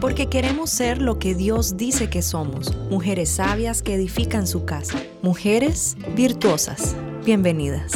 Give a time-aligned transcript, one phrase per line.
[0.00, 4.98] porque queremos ser lo que Dios dice que somos, mujeres sabias que edifican su casa,
[5.22, 6.94] mujeres virtuosas.
[7.24, 7.92] Bienvenidas.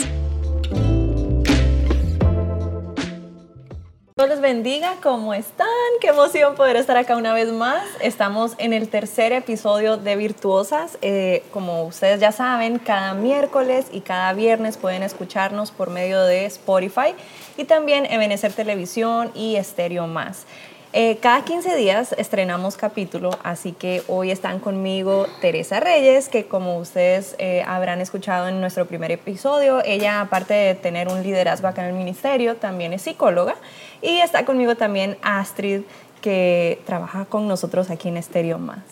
[4.17, 5.67] Dios les bendiga, ¿cómo están?
[6.01, 7.85] Qué emoción poder estar acá una vez más.
[8.01, 10.99] Estamos en el tercer episodio de Virtuosas.
[11.03, 16.47] Eh, como ustedes ya saben, cada miércoles y cada viernes pueden escucharnos por medio de
[16.47, 17.15] Spotify
[17.57, 20.47] y también en Benecer Televisión y Estéreo Más.
[20.95, 26.77] Eh, cada 15 días estrenamos capítulo, así que hoy están conmigo Teresa Reyes, que como
[26.77, 31.83] ustedes eh, habrán escuchado en nuestro primer episodio, ella aparte de tener un liderazgo acá
[31.89, 33.57] en el ministerio, también es psicóloga.
[34.03, 35.81] Y está conmigo también Astrid,
[36.21, 38.85] que trabaja con nosotros aquí en Estéreo Más.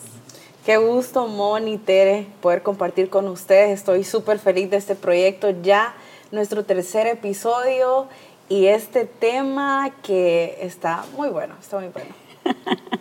[0.65, 3.77] Qué gusto, Moni, Tere, poder compartir con ustedes.
[3.77, 5.51] Estoy súper feliz de este proyecto.
[5.61, 5.93] Ya
[6.31, 8.07] nuestro tercer episodio
[8.51, 12.13] y este tema que está muy bueno, está muy bueno.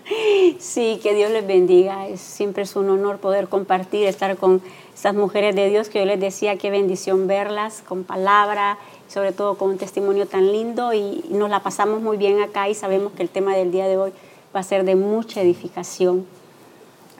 [0.59, 2.09] Sí, que Dios les bendiga.
[2.09, 4.61] Es, siempre es un honor poder compartir, estar con
[4.93, 8.77] estas mujeres de Dios que yo les decía qué bendición verlas con palabra,
[9.09, 12.75] sobre todo con un testimonio tan lindo y nos la pasamos muy bien acá y
[12.75, 14.13] sabemos que el tema del día de hoy
[14.55, 16.27] va a ser de mucha edificación.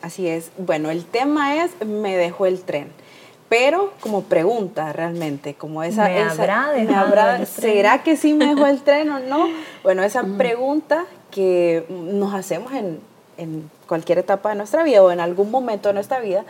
[0.03, 0.51] Así es.
[0.59, 2.91] Bueno, el tema es me dejó el tren
[3.51, 6.05] pero como pregunta realmente, como esa...
[6.05, 9.49] ¿Me habrá, ¿Será que sí me dejó el tren o no?
[9.83, 13.01] Bueno, esa pregunta que nos hacemos en,
[13.37, 16.45] en, cualquier etapa de nuestra vida o en algún momento de nuestra vida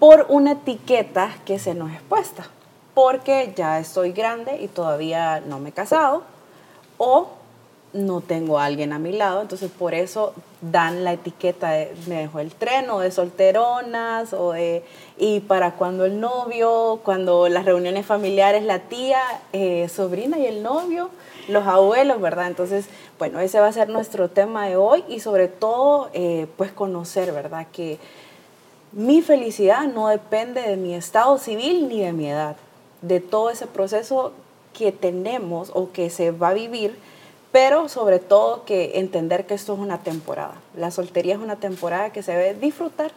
[0.00, 2.44] por una etiqueta que se nos es puesta,
[2.92, 6.24] porque ya estoy grande y todavía no me he casado,
[6.98, 7.28] o
[7.92, 12.16] no tengo a alguien a mi lado, entonces por eso dan la etiqueta de me
[12.16, 14.82] dejó el tren o de solteronas o de
[15.18, 19.20] y para cuando el novio, cuando las reuniones familiares, la tía,
[19.52, 21.10] eh, sobrina y el novio,
[21.48, 22.46] los abuelos, ¿verdad?
[22.46, 22.86] Entonces,
[23.18, 27.32] bueno, ese va a ser nuestro tema de hoy y sobre todo, eh, pues conocer,
[27.32, 27.66] ¿verdad?
[27.72, 27.98] Que
[28.92, 32.56] mi felicidad no depende de mi estado civil ni de mi edad,
[33.02, 34.32] de todo ese proceso
[34.72, 36.96] que tenemos o que se va a vivir
[37.52, 40.54] pero sobre todo que entender que esto es una temporada.
[40.74, 43.12] La soltería es una temporada que se debe disfrutar.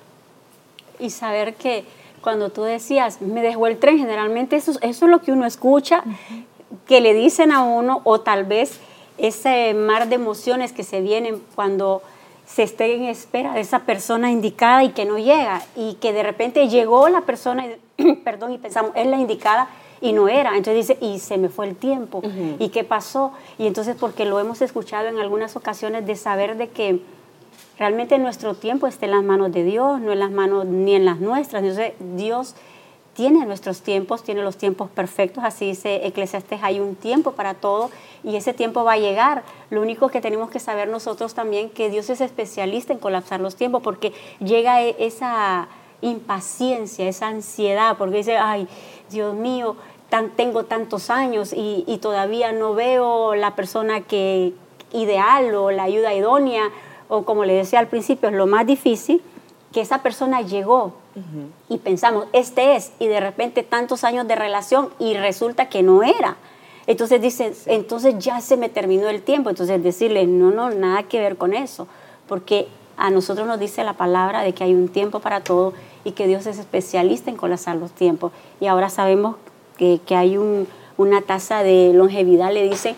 [1.00, 1.86] Y saber que
[2.22, 6.04] cuando tú decías, me dejó el tren, generalmente eso, eso es lo que uno escucha,
[6.88, 8.80] que le dicen a uno, o tal vez
[9.18, 12.02] ese mar de emociones que se vienen cuando
[12.46, 16.24] se esté en espera de esa persona indicada y que no llega, y que de
[16.24, 17.66] repente llegó la persona,
[18.24, 19.70] perdón, y pensamos, es la indicada,
[20.06, 20.56] y no era.
[20.56, 22.22] Entonces dice, y se me fue el tiempo,
[22.60, 23.34] ¿y qué pasó?
[23.58, 27.02] Y entonces porque lo hemos escuchado en algunas ocasiones de saber de que
[27.80, 31.06] realmente nuestro tiempo está en las manos de Dios, no en las manos ni en
[31.06, 31.64] las nuestras.
[31.64, 32.56] Entonces Dios
[33.16, 37.90] tiene nuestros tiempos, tiene los tiempos perfectos, así dice Eclesiastes, hay un tiempo para todo
[38.24, 39.44] y ese tiempo va a llegar.
[39.72, 43.56] Lo único que tenemos que saber nosotros también que Dios es especialista en colapsar los
[43.56, 45.68] tiempos porque llega e-, esa
[46.02, 48.68] impaciencia, esa ansiedad, porque dice, ay,
[49.10, 49.76] Dios mío,
[50.10, 54.54] tan, tengo tantos años y, todavía no veo la persona que
[54.92, 56.70] ideal o la ayuda idónea,
[57.08, 59.22] o como le decía al principio, es lo más difícil,
[59.74, 60.94] que esa persona llegó
[61.70, 66.04] y pensamos, este es, y de repente tantos años de relación y resulta que no
[66.04, 66.38] era.
[66.88, 69.50] Entonces dice, entonces ya se me terminó el tiempo.
[69.50, 71.88] Entonces decirle, no, no, nada que ver con eso,
[72.28, 72.68] porque
[72.98, 75.74] a nosotros nos dice la palabra de que hay un tiempo para todo
[76.04, 78.32] y que Dios es especialista en colapsar los tiempos.
[78.60, 79.36] Y ahora sabemos
[79.78, 80.38] que, hay
[80.98, 82.96] una tasa de longevidad, le dice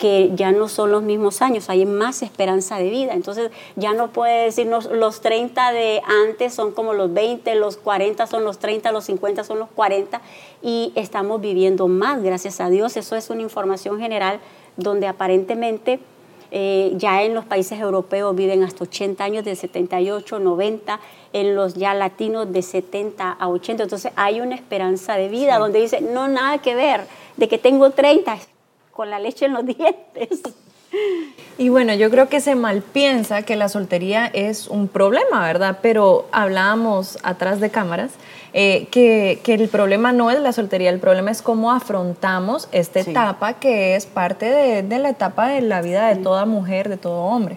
[0.00, 3.12] que ya no son los mismos años, hay más esperanza de vida.
[3.12, 8.26] Entonces ya no puede decirnos los 30 de antes son como los 20, los 40
[8.26, 10.22] son los 30, los 50 son los 40
[10.62, 12.96] y estamos viviendo más, gracias a Dios.
[12.96, 14.40] Eso es una información general
[14.78, 16.00] donde aparentemente
[16.50, 21.00] eh, ya en los países europeos viven hasta 80 años, de 78, 90,
[21.32, 23.84] en los ya latinos de 70 a 80.
[23.84, 27.02] Entonces hay una esperanza de vida donde dice, no, nada que ver,
[27.36, 28.38] de que tengo 30
[28.92, 30.42] con la leche en los dientes.
[31.56, 35.78] Y bueno, yo creo que se mal piensa que la soltería es un problema, ¿verdad?
[35.82, 38.12] Pero hablábamos atrás de cámaras
[38.52, 43.54] eh, que, el problema no es la soltería, el problema es cómo afrontamos esta etapa
[43.54, 47.56] que es parte de, la etapa de la vida de toda mujer, de todo hombre.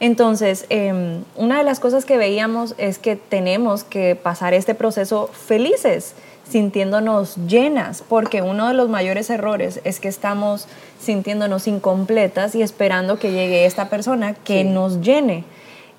[0.00, 5.28] Entonces, em, una de las cosas que veíamos es que tenemos que pasar este proceso
[5.28, 6.14] felices,
[6.48, 10.66] sintiéndonos llenas, porque uno de los mayores errores es que estamos
[11.00, 15.44] sintiéndonos incompletas y esperando que llegue esta persona que nos llene.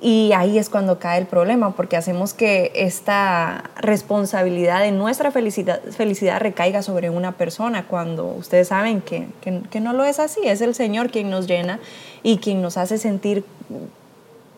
[0.01, 5.81] Y ahí es cuando cae el problema, porque hacemos que esta responsabilidad de nuestra felicidad,
[5.81, 10.60] felicidad recaiga sobre una persona, cuando ustedes saben que, que, no lo es así, es
[10.60, 11.80] el Señor quien nos llena
[12.22, 13.45] y quien nos hace sentir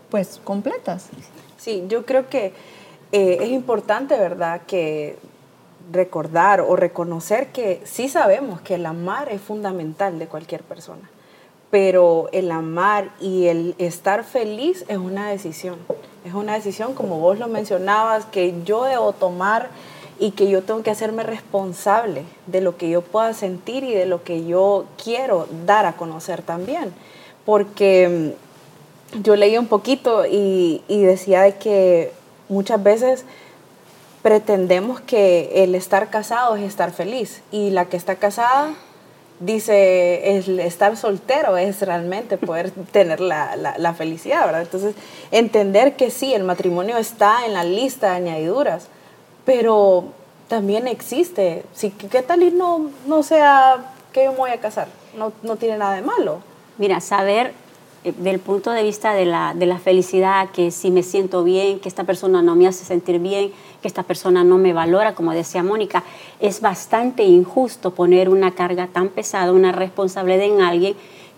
[0.10, 1.10] pues completas.
[1.58, 2.54] Sí, yo creo que
[3.12, 5.18] eh, es importante, ¿verdad?, que
[5.92, 11.10] recordar o reconocer que sí sabemos que el amar es fundamental de cualquier persona,
[11.75, 15.75] pero el amar y el estar feliz es una decisión.
[16.24, 19.68] Es una decisión, como vos lo mencionabas, que yo debo tomar
[20.18, 24.06] y que yo tengo que hacerme responsable de lo que yo pueda sentir y de
[24.06, 26.94] lo que yo quiero dar a conocer también.
[27.45, 28.33] Porque
[29.13, 32.13] mm, yo leí un poquito y, y decía de que
[32.48, 33.25] muchas veces
[34.22, 38.75] pretendemos que el estar casado es estar feliz y la que está casada
[39.40, 44.62] dice el estar soltero es realmente poder tener la, la, felicidad, ¿verdad?
[44.62, 44.96] Entonces,
[45.32, 48.88] entender que sí, el matrimonio está en la lista de añadiduras,
[49.46, 50.06] pero
[50.48, 51.64] también existe.
[51.74, 54.88] Si, ¿Qué tal y no, no sea que yo me voy a casar?
[55.18, 56.40] No, no tiene nada de malo.
[56.78, 57.54] Mira, saber
[58.18, 61.90] del punto de vista de la, de la felicidad, que si me siento bien, que
[61.90, 65.63] esta persona no me hace sentir bien, que esta persona no me valora, como decía
[65.63, 66.04] Mónica,
[66.40, 70.96] es bastante injusto poner una carga tan pesada, una responsabilidad en alguien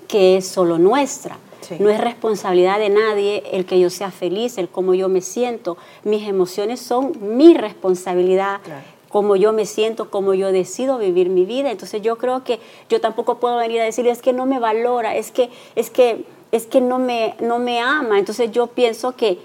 [0.07, 1.37] que es solo nuestra.
[1.79, 5.77] No es responsabilidad de nadie el que yo sea feliz, el cómo yo me siento.
[6.03, 8.61] Mis emociones son mi responsabilidad.
[9.09, 11.71] cómo yo me siento, cómo yo decido vivir mi vida.
[11.71, 12.59] Entonces yo creo que
[12.89, 16.25] yo tampoco puedo venir a decirle es que no me valora, es que es que
[16.51, 18.19] es que no me, no me ama.
[18.19, 19.39] Entonces yo pienso que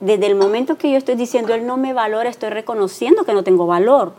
[0.00, 3.42] desde el momento que yo estoy diciendo él no me valora, estoy reconociendo que no
[3.42, 4.12] tengo valor,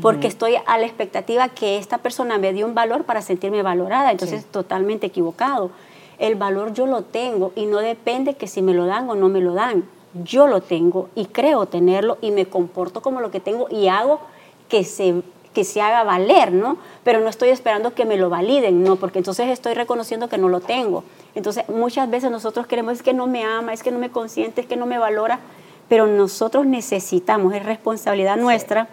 [0.00, 4.10] porque estoy a la expectativa que esta persona me dio un valor para sentirme valorada.
[4.10, 5.70] Entonces es totalmente equivocado.
[6.18, 9.28] El valor yo lo tengo y no depende que si me lo dan o no
[9.28, 9.84] me lo dan.
[10.24, 14.20] Yo lo tengo y creo tenerlo y me comporto como lo que tengo y hago
[14.68, 15.22] que se
[15.54, 16.78] que se haga valer, ¿no?
[17.04, 18.96] Pero no estoy esperando que me lo validen, ¿no?
[18.96, 21.04] Porque entonces estoy reconociendo que no lo tengo.
[21.34, 24.62] Entonces muchas veces nosotros queremos, es que no me ama, es que no me consiente,
[24.62, 25.40] es que no me valora,
[25.88, 28.88] pero nosotros necesitamos, es responsabilidad nuestra,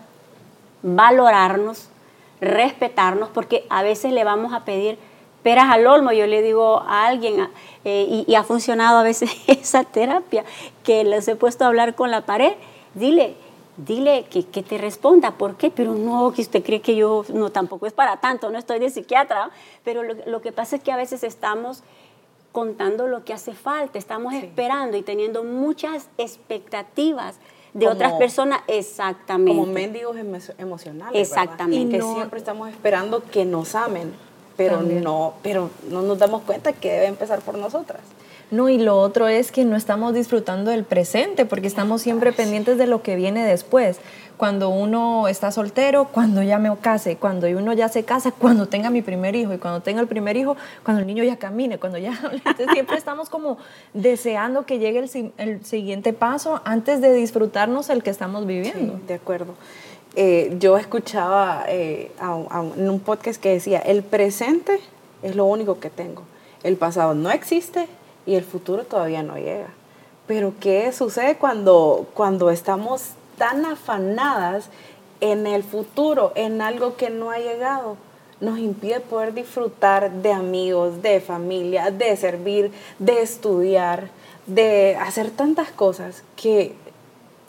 [0.81, 1.89] valorarnos,
[2.41, 4.97] respetarnos, porque a veces le vamos a pedir
[5.43, 6.11] peras al olmo.
[6.11, 7.47] Yo le digo a alguien,
[7.85, 10.43] eh, y, y, ha funcionado a veces esa terapia,
[10.83, 12.53] que les he puesto a hablar con la pared,
[12.95, 13.35] dile,
[13.85, 15.71] dile que, que, te responda, ¿por qué?
[15.71, 18.89] Pero no, que usted cree que yo, no, tampoco es para tanto, no estoy de
[18.89, 19.49] psiquiatra,
[19.83, 21.83] pero lo, que pasa es que a veces estamos
[22.51, 27.35] contando lo que hace falta, estamos esperando y teniendo muchas expectativas
[27.73, 29.51] de otras personas, exactamente.
[29.51, 30.17] Como mendigos
[30.57, 31.29] emocionales.
[31.29, 31.97] Exactamente.
[31.97, 34.13] Y que siempre estamos esperando que nos amen,
[34.57, 38.01] pero no, pero no nos damos cuenta que debe empezar por nosotras.
[38.51, 42.79] No, y lo otro es que no estamos disfrutando del presente porque estamos siempre pendientes
[42.79, 43.99] de lo que viene después.
[44.37, 48.89] Cuando uno está soltero, cuando ya me case, cuando uno ya se casa, cuando tenga
[48.89, 51.99] mi primer hijo y cuando tenga el primer hijo, cuando el niño ya camine, cuando
[51.99, 52.17] ya...
[52.73, 53.57] siempre estamos como
[53.93, 55.05] deseando que llegue
[55.37, 58.99] el, siguiente paso antes de disfrutarnos el que estamos viviendo.
[59.05, 59.53] de acuerdo.
[60.15, 62.11] Eh, yo escuchaba eh,
[62.77, 64.79] en un podcast que decía, el presente
[65.21, 66.23] es lo único que tengo.
[66.63, 67.87] El pasado no existe
[68.29, 69.69] y el futuro todavía no llega.
[70.27, 74.69] Pero ¿qué sucede cuando, cuando estamos tan afanadas
[75.19, 77.97] en el futuro, en algo que no ha llegado?
[78.39, 84.09] Nos impide poder disfrutar de amigos, de familia, de servir, de estudiar,
[84.45, 86.75] de hacer tantas cosas que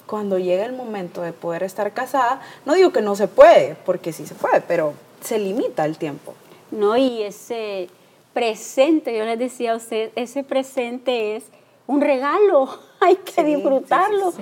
[0.06, 4.14] cuando llega el momento de poder estar casada, no digo que no se puede, porque
[4.14, 6.32] sí se puede, pero se limita el tiempo.
[6.70, 7.90] No, y ese
[8.32, 11.44] presente, yo les decía a usted, ese presente es
[11.86, 12.68] un regalo,
[13.00, 14.32] hay que disfrutarlo.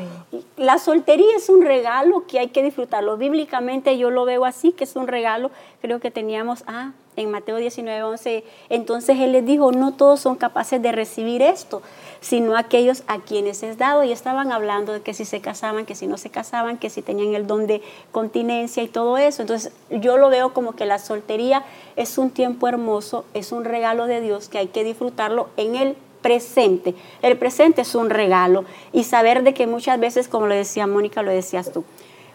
[0.57, 3.17] La soltería es un regalo que hay que disfrutarlo.
[3.17, 5.51] Bíblicamente yo lo veo así, que es un regalo.
[5.81, 10.37] Creo que teníamos, ah, en Mateo 19, 11, entonces Él les dijo, no todos son
[10.37, 11.83] capaces de recibir esto,
[12.21, 14.05] sino aquellos a quienes es dado.
[14.05, 17.03] Y estaban hablando de que si se casaban, que si no se casaban, que si
[17.03, 17.83] tenían el don de
[18.13, 19.43] continencia y todo eso.
[19.43, 21.65] Entonces yo lo veo como que la soltería
[21.97, 25.97] es un tiempo hermoso, es un regalo de Dios que hay que disfrutarlo en el
[26.23, 26.95] presente.
[27.23, 31.23] El presente es un regalo y saber de que muchas veces, como lo decía Mónica,
[31.23, 31.85] lo decías tú,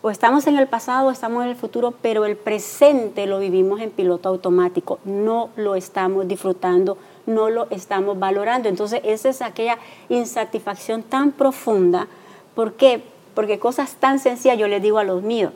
[0.04, 3.80] o estamos en el pasado o estamos en el futuro, pero el presente lo vivimos
[3.80, 8.68] en piloto automático, no lo estamos disfrutando, no lo estamos valorando.
[8.68, 9.80] Entonces esa es aquella
[10.10, 12.08] insatisfacción tan profunda.
[12.54, 13.02] ¿Por qué?
[13.34, 15.54] Porque cosas tan sencillas yo les digo a los míos,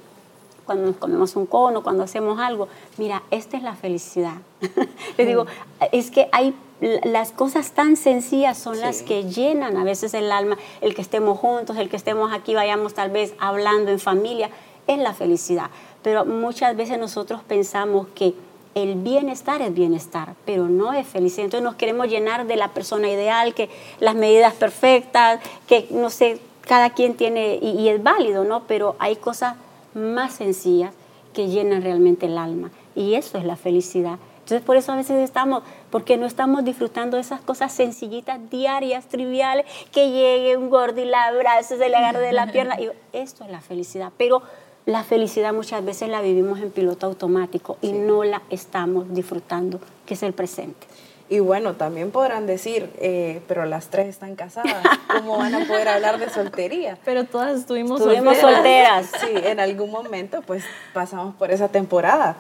[0.66, 4.36] cuando nos comemos un cono, cuando hacemos algo, mira, esta es la felicidad.
[5.18, 5.46] les digo,
[5.92, 10.58] es que hay las cosas tan sencillas son las que llenan a veces el alma,
[10.82, 14.50] el que estemos juntos, el que estemos aquí, vayamos tal vez hablando en familia,
[14.86, 15.70] es la felicidad.
[16.04, 18.36] Pero muchas veces nosotros pensamos que
[18.76, 21.46] el bienestar es bienestar, pero no es felicidad.
[21.46, 23.70] Entonces nos queremos llenar de la persona ideal, que
[24.00, 28.64] las medidas perfectas, que no sé, cada quien tiene, y, y es válido, ¿no?
[28.68, 29.56] Pero hay cosas
[29.96, 30.94] más sencillas
[31.34, 32.70] que llenan realmente el alma.
[32.96, 34.20] Y eso es la felicidad.
[34.48, 39.08] Entonces por eso a veces estamos, porque no estamos disfrutando de esas cosas sencillitas, diarias,
[39.08, 42.80] triviales, que llegue un gordo y la abraza, se le agarre de la pierna.
[42.80, 44.12] Y esto es la felicidad.
[44.18, 44.42] Pero
[44.86, 50.14] la felicidad muchas veces la vivimos en piloto automático y no la estamos disfrutando, que
[50.14, 50.88] es el presente.
[51.30, 55.90] Y bueno, también podrán decir, eh, pero las tres están casadas, ¿cómo van a poder
[55.90, 56.98] hablar de soltería?
[57.06, 59.12] Pero todas estuvimos, estuvimos solteras.
[59.20, 60.64] Sí, en algún momento pues
[60.94, 62.38] pasamos por esa temporada.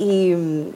[0.00, 0.70] Y mm,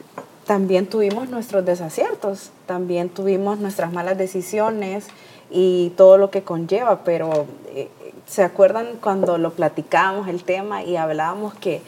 [0.51, 5.07] también tuvimos nuestros desaciertos, también tuvimos nuestras malas decisiones
[5.49, 7.89] y todo lo que conlleva, pero eh,
[8.27, 11.83] ¿se acuerdan cuando lo platicábamos el tema y hablábamos que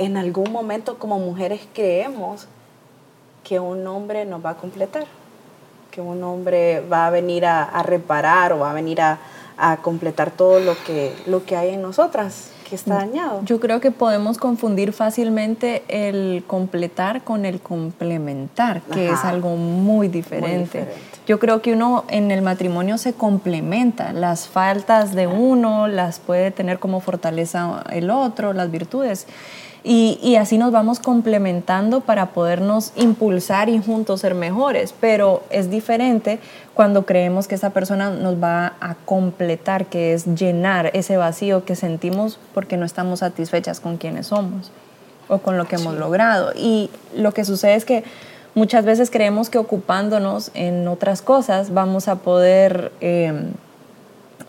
[0.00, 2.48] en algún momento como mujeres creemos
[3.44, 5.06] que un hombre nos va a completar,
[5.92, 9.20] que un hombre va a venir a, reparar o va a venir a,
[9.56, 12.50] a completar todo lo que, lo que hay en nosotras?
[12.68, 13.42] Que está dañado.
[13.44, 20.08] Yo creo que podemos confundir fácilmente el completar con el complementar, que es algo muy
[20.08, 20.86] diferente.
[21.26, 26.50] Yo creo que uno en el matrimonio se complementa, las faltas de uno las puede
[26.50, 29.26] tener como fortaleza el otro, las virtudes.
[29.90, 34.94] Y, así nos vamos complementando para podernos impulsar y juntos ser mejores.
[35.00, 36.40] Pero es diferente
[36.74, 41.74] cuando creemos que esa persona nos va a completar, que es llenar ese vacío que
[41.74, 44.70] sentimos porque no estamos satisfechas con quienes somos
[45.26, 46.52] o con lo que hemos logrado.
[46.54, 48.04] Y lo que sucede es que
[48.54, 52.92] muchas veces creemos que ocupándonos en otras cosas vamos a poder...
[53.00, 53.32] Eh,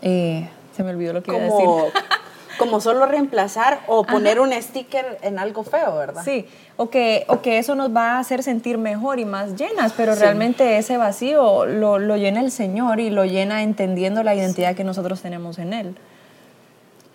[0.01, 1.65] eh, se me olvidó lo que iba a decir
[2.59, 6.21] como solo reemplazar o poner un sticker en algo feo, ¿verdad?
[6.23, 6.45] Sí,
[6.77, 10.13] o que, o que eso nos va a hacer sentir mejor y más llenas, pero
[10.13, 14.83] realmente ese vacío lo, lo, llena el Señor y lo llena entendiendo la identidad que
[14.83, 15.95] nosotros tenemos en Él.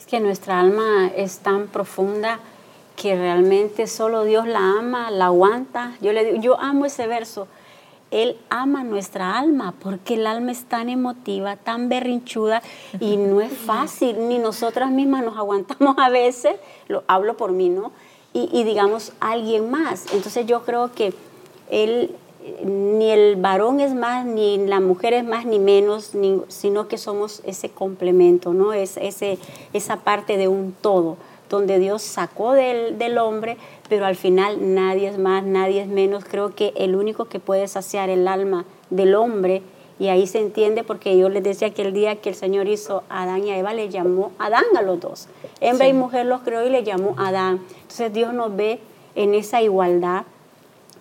[0.00, 2.40] Es que nuestra alma es tan profunda
[2.96, 5.92] que realmente solo Dios la ama, la aguanta.
[6.00, 7.46] Yo le digo, yo amo ese verso
[8.14, 12.62] él ama nuestra alma, porque el alma es tan emotiva, tan berrinchuda
[13.00, 16.54] y no es fácil, ni nosotras mismas nos aguantamos a veces,
[16.86, 17.90] lo hablo por mí, ¿no?
[18.32, 20.12] Y, digamos alguien más.
[20.12, 21.14] Entonces yo creo que
[21.70, 22.16] él,
[22.64, 26.12] ni el varón es más, ni la mujer es más, ni menos,
[26.48, 28.72] sino que somos ese complemento, ¿no?
[28.72, 29.38] Es ese,
[29.72, 31.16] esa parte de un todo
[31.48, 33.56] donde Dios sacó del, del, hombre,
[33.88, 36.24] pero al final nadie es más, nadie es menos.
[36.24, 39.62] Creo que el único que puede saciar el alma del hombre,
[39.98, 43.04] y ahí se entiende porque yo les decía que el día que el Señor hizo
[43.08, 45.28] a Adán y a Eva, le llamó Adán a los dos.
[45.60, 47.60] Hembra y mujer los creó y le llamó Adán.
[47.82, 48.80] Entonces Dios nos ve
[49.14, 50.24] en esa igualdad,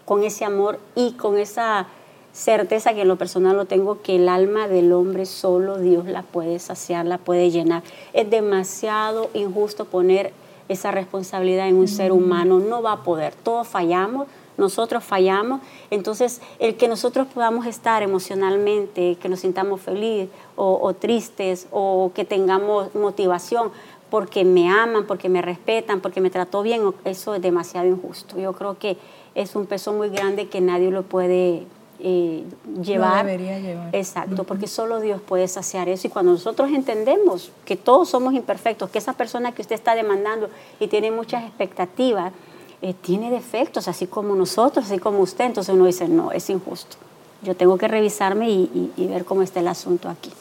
[0.06, 1.88] con ese amor y con esa
[2.34, 6.24] certeza que en lo personal lo tengo, que el alma del hombre solo Dios la
[6.24, 7.84] puede saciar, la puede llenar.
[8.12, 10.34] Es demasiado injusto poner
[10.68, 16.42] esa responsabilidad en un ser humano, no va a poder, todos fallamos, nosotros fallamos, entonces
[16.60, 22.24] el que nosotros podamos estar emocionalmente, que nos sintamos felices o, o tristes o que
[22.24, 23.72] tengamos motivación
[24.10, 28.38] porque me aman, porque me respetan, porque me trató bien, eso es demasiado injusto.
[28.40, 28.98] Yo creo que
[29.34, 31.66] es un peso muy grande que nadie lo puede
[32.06, 32.44] eh,
[32.84, 33.26] llevar.
[33.26, 33.96] debería llevar.
[33.96, 36.08] Exacto, porque solo Dios puede saciar eso.
[36.08, 40.50] Y cuando nosotros entendemos que todos somos imperfectos, que esa persona que usted está demandando
[40.82, 42.34] y tiene muchas expectativas,
[42.82, 46.98] eh, tiene defectos, así como nosotros, así como usted, entonces uno dice, no, es injusto.
[47.42, 50.32] Yo tengo que revisarme y, ver cómo está el asunto aquí.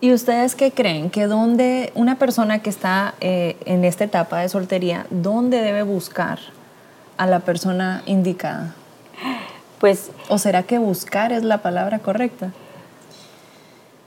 [0.00, 1.10] ¿Y ustedes qué creen?
[1.10, 6.38] Que donde una persona que está eh, en esta etapa de soltería, ¿dónde debe buscar
[7.18, 8.74] a la persona indicada?
[9.80, 12.52] Pues, ¿O será que buscar es la palabra correcta?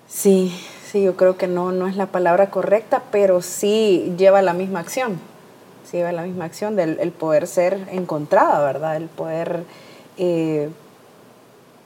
[0.08, 0.52] Sí,
[0.92, 4.80] sí, yo creo que no, no es la palabra correcta, pero sí lleva la misma
[4.80, 5.20] acción.
[5.86, 8.96] Sí lleva la misma acción del el poder ser encontrada, ¿verdad?
[8.96, 9.64] El poder
[10.18, 10.70] eh,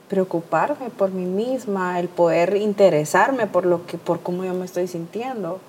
[0.08, 4.88] preocuparme por mí misma, el poder interesarme por lo que, por cómo yo me estoy
[4.88, 5.60] sintiendo.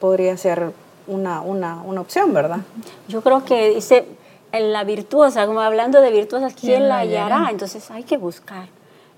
[0.00, 0.72] Podría ser
[1.06, 2.60] una, una, una opción, ¿verdad?
[3.08, 4.06] Yo creo que dice
[4.52, 7.48] en la virtuosa, como hablando de virtuosas, ¿quién, la hallará?
[7.50, 8.68] Entonces hay que buscar.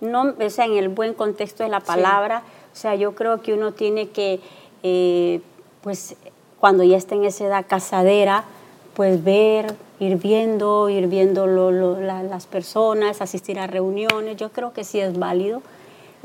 [0.01, 3.55] No, o sea, en el buen contexto de la palabra, o sea, yo creo que
[3.55, 4.41] uno tiene que,
[4.83, 5.41] eh,
[5.83, 6.17] pues,
[6.61, 8.45] cuando ya está en esa edad casadera,
[8.95, 15.01] pues ver, ir viendo, ir viendo las personas, asistir a reuniones, yo creo que sí
[15.01, 15.63] es válido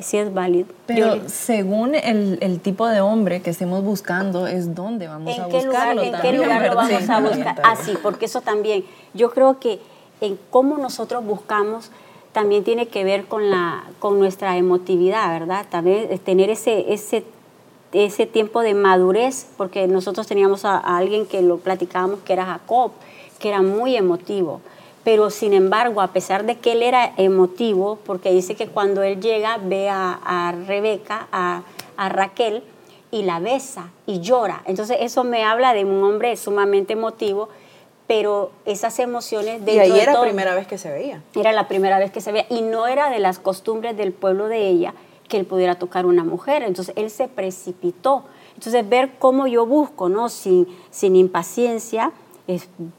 [0.01, 0.67] sí es válido.
[0.85, 6.01] Pero según el, tipo de hombre que estemos buscando, es dónde vamos a buscarlo.
[6.01, 7.61] ¿En qué lugar lo vamos a buscar?
[7.63, 9.79] Así, ah, porque eso también, yo creo que
[10.21, 11.91] en cómo nosotros buscamos
[12.31, 15.65] también tiene que ver con, la, con nuestra emotividad, ¿verdad?
[15.69, 17.23] También tener ese, ese,
[17.91, 22.91] ese tiempo de madurez, porque nosotros teníamos a, alguien que lo platicábamos que era Jacob,
[23.39, 24.61] que era muy emotivo.
[25.09, 29.19] Pero sin embargo, a pesar de que él era emotivo, porque dice que cuando él
[29.19, 31.63] llega ve a, Rebeca, a,
[31.97, 32.61] a Raquel,
[33.09, 34.61] y la besa y llora.
[34.65, 37.49] Entonces eso me habla de un hombre sumamente emotivo
[38.05, 41.23] pero esas emociones de y ahí era la primera vez que se veía.
[41.33, 42.45] Era la primera vez que se veía.
[42.51, 44.93] Y no era de las costumbres del pueblo de ella
[45.27, 46.61] que él pudiera tocar una mujer.
[46.61, 48.25] Entonces él se precipitó.
[48.53, 52.11] Entonces ver cómo yo busco no sin sin impaciencia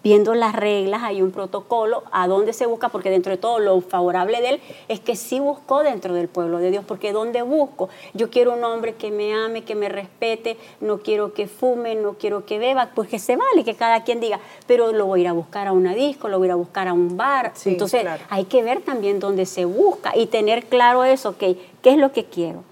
[0.02, 3.80] viendo las reglas, hay un protocolo, a dónde se busca, porque dentro de todo lo
[3.80, 7.88] favorable de él es que sí buscó dentro del pueblo de Dios, porque ¿dónde busco?
[8.14, 12.14] Yo quiero un hombre que me ame, que me respete, no quiero que fume, no
[12.14, 15.22] quiero que beba, pues que se vale, que cada quien diga, pero lo voy a
[15.22, 17.52] ir a buscar a una disco, lo voy a ir a buscar a un bar.
[17.64, 22.12] Entonces hay que ver también dónde se busca y tener claro eso, ¿qué es lo
[22.12, 22.62] que quiero?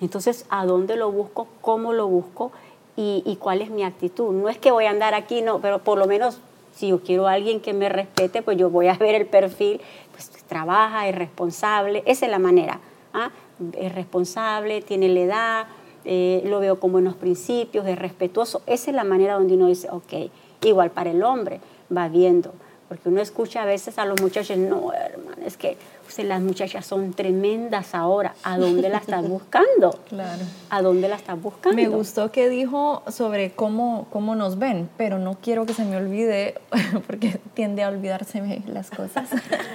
[0.00, 1.46] Entonces, ¿a dónde lo busco?
[1.60, 2.50] ¿Cómo lo busco?
[2.96, 4.32] Y, cuál es mi actitud.
[4.32, 6.38] No es que voy a andar aquí, no, pero por lo menos
[6.74, 9.80] si yo quiero a alguien que me respete, pues yo voy a ver el perfil,
[10.12, 12.80] pues trabaja, es responsable, esa es la manera.
[13.12, 13.30] ¿ah?
[13.78, 15.66] Es responsable, tiene la edad,
[16.04, 18.62] eh, lo veo con buenos principios, es respetuoso.
[18.66, 20.30] Esa es la manera donde uno dice, ok,
[20.62, 21.60] igual para el hombre,
[21.94, 22.52] va viendo.
[22.88, 25.78] Porque uno escucha a veces a los muchachos, no, hermano, es que
[26.18, 28.34] las muchachas son tremendas ahora.
[28.42, 29.98] ¿A dónde la estás buscando?
[30.12, 30.42] Claro.
[30.68, 31.74] ¿A dónde la estás buscando?
[31.74, 35.96] Me gustó que dijo sobre cómo, cómo nos ven, pero no quiero que se me
[35.96, 36.60] olvide,
[37.06, 39.30] porque tiende a olvidarse las cosas.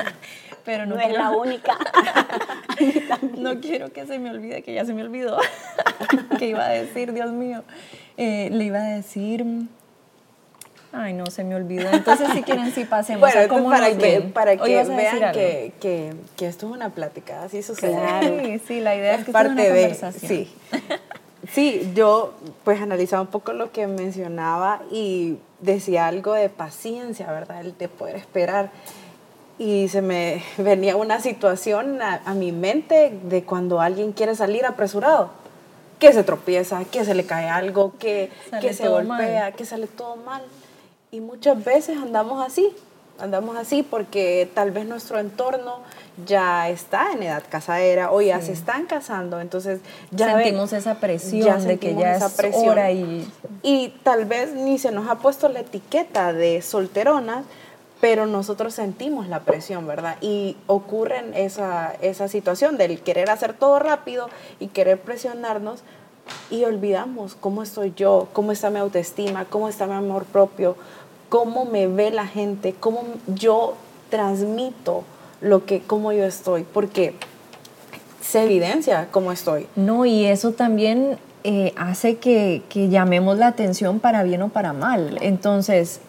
[0.66, 1.76] pero no, es la única.
[3.38, 5.38] no quiero que se me olvide, que ya se me olvidó.
[6.38, 7.64] que iba a decir, Dios mío.
[8.18, 9.46] Eh, le iba a decir
[10.98, 11.90] Ay, no, se me olvidó.
[11.92, 16.14] Entonces, si quieren, sí pasemos bueno, a cómo para que, Para que vean que, que,
[16.36, 17.98] que, esto es una plática, así sucede.
[18.22, 20.30] Sí, sí, la idea es, que parte sea una conversación.
[20.30, 20.56] Sí.
[21.52, 22.34] sí, yo
[22.64, 27.62] pues analizaba un poco lo que mencionaba y decía algo de paciencia, ¿verdad?
[27.62, 28.72] El de poder esperar.
[29.60, 34.66] Y se me venía una situación a, a mi mente de cuando alguien quiere salir
[34.66, 35.32] apresurado
[36.00, 38.30] que se tropieza, que se le cae algo, que,
[38.62, 40.44] que se golpea, que sale todo mal.
[41.12, 42.70] Y muchas veces andamos así,
[43.20, 45.80] andamos así porque tal vez nuestro entorno
[46.26, 49.80] ya está en edad casadera o ya se están casando, entonces
[50.12, 53.26] ya sentimos esa presión de que ya esa es hora y
[53.64, 57.44] y tal vez ni se nos ha puesto la etiqueta de solterona,
[58.00, 60.18] pero nosotros sentimos la presión, ¿verdad?
[60.22, 65.82] Y ocurre esa, esa situación del querer hacer todo rápido y querer presionarnos
[66.50, 70.76] y olvidamos cómo estoy yo, cómo está mi autoestima, cómo está mi amor propio,
[71.30, 73.76] cómo me ve la gente, cómo yo
[74.10, 75.04] transmito
[75.42, 77.14] lo que, cómo yo estoy, porque
[78.22, 79.68] se evidencia cómo estoy.
[79.76, 84.74] No, y eso también eh, hace que, que, llamemos la atención para bien o para
[84.74, 85.18] mal.
[85.22, 86.02] Entonces,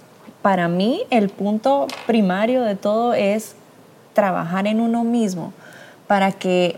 [0.43, 3.55] para mí, el punto primario de todo es
[4.15, 5.53] trabajar en uno mismo
[6.07, 6.77] para que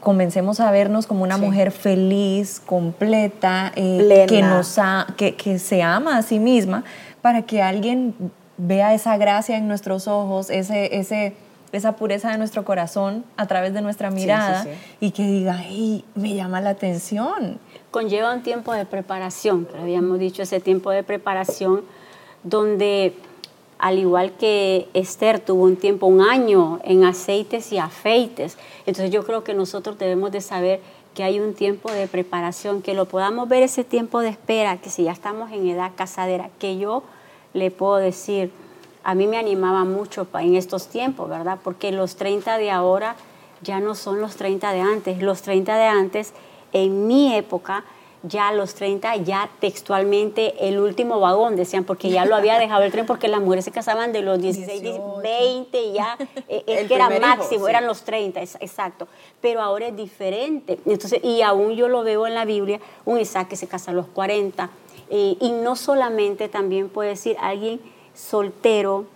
[0.00, 4.78] comencemos a vernos como una mujer feliz, completa, eh, que, nos
[5.16, 6.84] que, que se ama a sí misma
[7.22, 8.14] para que alguien
[8.56, 11.34] vea esa gracia en nuestros ojos, ese, ese,
[11.72, 14.66] esa pureza de nuestro corazón a través de nuestra mirada
[15.00, 17.58] y que diga, hey, me llama la atención.
[17.90, 21.82] Conlleva un tiempo de preparación, pero habíamos dicho ese tiempo de preparación
[22.42, 23.14] donde
[23.80, 28.58] al igual que Esther tuvo un tiempo, un año en aceites y afeites.
[28.84, 30.80] Entonces yo creo que nosotros debemos de saber
[31.14, 34.90] que hay un tiempo de preparación, que lo podamos ver ese tiempo de espera, que
[34.90, 37.02] si ya estamos en edad casadera, que yo
[37.52, 38.52] le puedo decir,
[39.02, 41.58] a mí me animaba mucho en estos tiempos, ¿verdad?
[41.62, 43.16] Porque los 30 de ahora
[43.62, 45.22] ya no son los 30 de antes.
[45.22, 46.32] Los 30 de antes,
[46.72, 47.84] en mi época,
[48.22, 52.92] ya los 30, ya textualmente el último vagón, decían, porque ya lo había dejado el
[52.92, 57.08] tren, porque las mujeres se casaban de los 16, 20, ya, eh, es que era
[57.18, 59.08] máximo, eran los 30, exacto.
[59.40, 60.78] Pero ahora es diferente.
[60.84, 63.94] Entonces, y aún yo lo veo en la Biblia, un Isaac que se casa a
[63.94, 64.70] los 40,
[65.08, 67.80] eh, y no solamente también puede decir alguien
[68.14, 69.06] soltero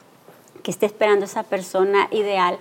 [0.62, 2.58] que esté esperando a esa persona ideal,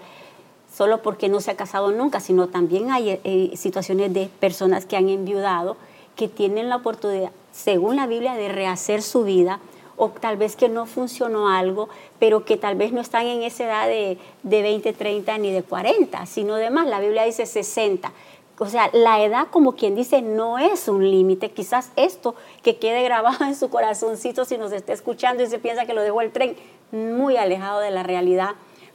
[0.76, 4.98] solo porque no se ha casado nunca, sino también hay eh, situaciones de personas que
[4.98, 5.78] han enviudado,
[6.16, 9.60] que tienen la oportunidad, según la Biblia, de rehacer su vida,
[9.96, 13.66] o tal vez que no funcionó algo, pero que tal vez no están en esa
[13.66, 16.88] edad de, de 20, 30 ni de 40, sino de más.
[16.88, 18.12] La Biblia dice 60.
[18.60, 21.52] O sea, la edad, como quien dice, no es un límite.
[21.52, 25.86] Quizás esto que quede grabado en su corazoncito si nos está escuchando y se piensa
[25.86, 26.56] que lo dejó el tren,
[26.92, 28.52] muy alejado de la realidad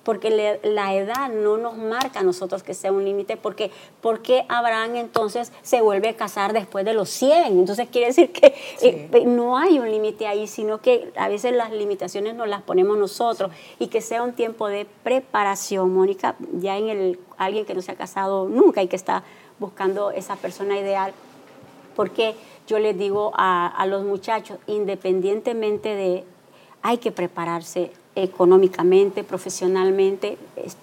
[0.09, 4.47] porque la edad no nos marca a nosotros que sea un límite, porque ¿por qué
[4.49, 7.59] Abraham entonces se vuelve a casar después de los 100?
[7.59, 11.73] Entonces quiere decir que eh, no hay un límite ahí, sino que a veces las
[11.73, 13.51] limitaciones nos las ponemos nosotros.
[13.79, 17.93] Y que sea un tiempo de preparación, Mónica, ya en el alguien que no se
[17.93, 19.25] ha casado nunca y que está
[19.59, 21.13] buscando esa persona ideal,
[21.95, 22.35] porque
[22.67, 26.25] yo les digo a, a los muchachos, independientemente de,
[26.83, 30.39] hay que prepararse económicamente, profesionalmente,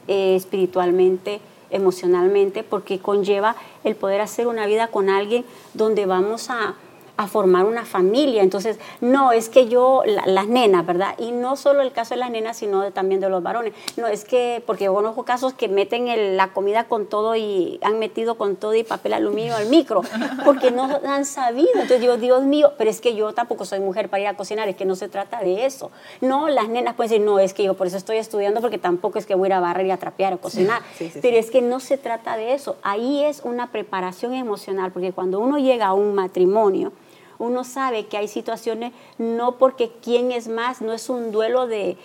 [0.07, 6.75] eh, espiritualmente, emocionalmente, porque conlleva el poder hacer una vida con alguien donde vamos a,
[7.17, 8.43] a formar una familia.
[8.43, 11.15] Entonces, no, es que yo, las nenas, ¿verdad?
[11.17, 13.73] Y no solo el caso de las nenas, sino también de los varones.
[13.97, 17.99] No, es que, porque yo conozco casos que meten la comida con todo y han
[17.99, 20.01] metido con todo y papel aluminio al micro,
[20.45, 21.69] porque no han sabido.
[21.73, 24.67] Entonces digo, Dios mío, pero es que yo tampoco soy mujer para ir a cocinar,
[24.67, 25.91] es que no se trata de eso.
[26.21, 29.19] No, las nenas pueden decir, no, es que yo por eso estoy estudiando, porque tampoco
[29.19, 30.81] es que voy a ir a barrer y a trapear o cocinar.
[31.21, 32.77] pero es que no se trata de eso.
[32.83, 36.91] Ahí es una preparación emocional, porque cuando uno llega a un matrimonio,
[37.39, 41.97] uno sabe que hay situaciones, no porque quién es más, no es un duelo de,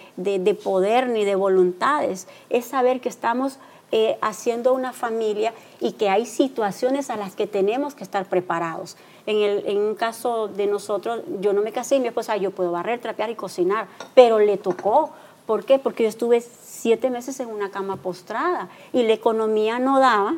[0.62, 3.58] poder ni de voluntades, es saber que estamos
[3.92, 8.96] eh, haciendo una familia y que hay situaciones a las que tenemos que estar preparados.
[9.26, 12.52] En, el, en un caso de nosotros, yo no me casé y mi esposa, yo
[12.52, 15.10] puedo barrer, trapear y cocinar, pero le tocó.
[15.46, 15.80] ¿Por qué?
[15.80, 20.36] Porque yo estuve siete meses en una cama postrada y la economía no daba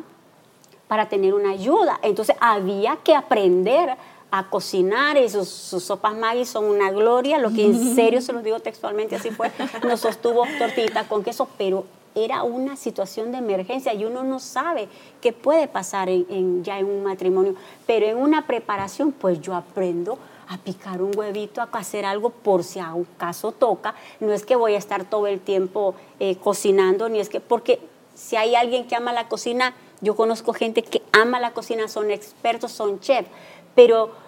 [0.87, 1.99] para tener una ayuda.
[2.03, 3.97] Entonces había que aprender
[4.35, 8.43] a cocinar y sus, sopas Maggi son una gloria, lo que en serio se los
[8.43, 9.51] digo textualmente, así fue,
[9.87, 14.87] nos sostuvo tortita con queso, pero era una situación de emergencia y uno no sabe
[15.21, 17.53] qué puede pasar en, ya en un matrimonio,
[17.85, 20.17] pero en una preparación pues yo aprendo
[20.47, 24.47] a picar un huevito, a hacer algo por si a un caso toca, no es
[24.47, 27.79] que voy a estar todo el tiempo eh, cocinando, ni es que, porque
[28.15, 32.09] si hay alguien que ama la cocina, yo conozco gente que ama la cocina, son
[32.09, 33.29] expertos, son chefs,
[33.75, 34.22] pero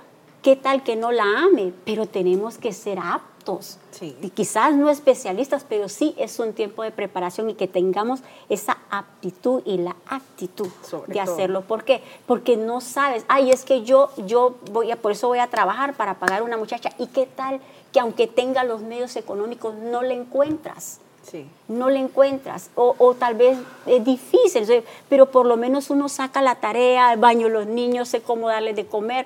[0.45, 1.73] ¿qué tal que no la ame?
[1.85, 3.79] Pero tenemos que ser aptos.
[3.99, 8.77] Y quizás no especialistas, pero sí es un tiempo de preparación y que tengamos esa
[8.91, 10.67] aptitud y la actitud
[11.07, 11.61] de hacerlo.
[11.61, 12.03] ¿Por qué?
[12.27, 15.95] Porque no sabes, ay, es que yo, yo voy a, por eso voy a trabajar
[15.95, 16.91] para pagar una muchacha.
[16.99, 17.59] ¿Y qué tal
[17.91, 20.99] que aunque tenga los medios económicos no le encuentras?
[21.23, 21.47] Sí.
[21.67, 26.39] No le encuentras, o, o, tal vez es difícil, pero por lo menos uno saca
[26.43, 29.25] la tarea, baño los niños, sé cómo darles de comer,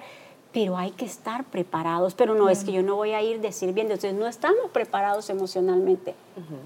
[0.52, 2.16] pero hay que estar preparados.
[2.16, 5.30] Pero no es que yo no voy a ir de sirviendo, entonces no estamos preparados
[5.30, 6.16] emocionalmente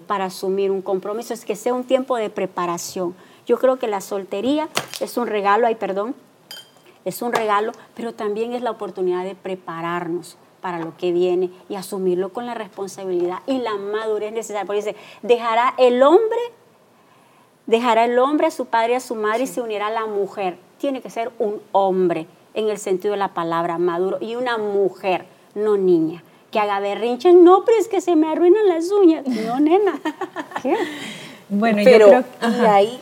[0.08, 3.15] para asumir un compromiso, es que sea un tiempo de preparación.
[3.46, 4.69] Yo creo que la soltería
[5.02, 6.15] es un regalo, ay, perdón,
[7.06, 11.76] es un regalo, pero también es la oportunidad de prepararnos para lo que viene y
[11.76, 14.65] asumirlo con la responsabilidad y la madurez necesaria.
[14.65, 16.39] Porque dice, dejará el hombre,
[17.65, 20.06] dejará el hombre a su padre y a su madre y se unirá a la
[20.06, 20.58] mujer.
[20.78, 25.25] Tiene que ser un hombre en el sentido de la palabra maduro y una mujer,
[25.55, 29.25] no niña, que haga berrinche, no, pero es que se me arruinan las uñas.
[29.25, 29.99] No, nena.
[30.61, 30.75] ¿Qué?
[31.49, 32.99] Bueno, pero yo y ahí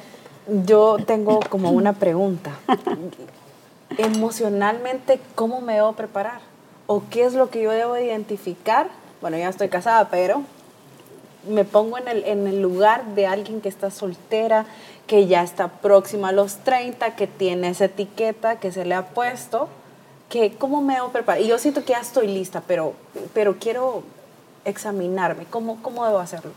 [0.65, 2.51] yo tengo como una pregunta.
[3.97, 6.39] Emocionalmente, ¿cómo me debo preparar?
[6.87, 8.89] ¿O qué es lo que yo debo identificar?
[9.21, 10.43] Bueno, ya estoy casada, pero
[11.47, 14.65] me pongo en el, en el lugar de alguien que está soltera,
[15.11, 19.07] que ya está próxima a los 30, que tiene esa etiqueta que se le ha
[19.07, 19.67] puesto,
[20.29, 21.41] que cómo me debo preparar.
[21.41, 22.93] Y yo siento que ya estoy lista, pero,
[23.33, 24.03] pero quiero
[24.63, 25.43] examinarme.
[25.49, 26.51] ¿Cómo, ¿Cómo debo hacerlo?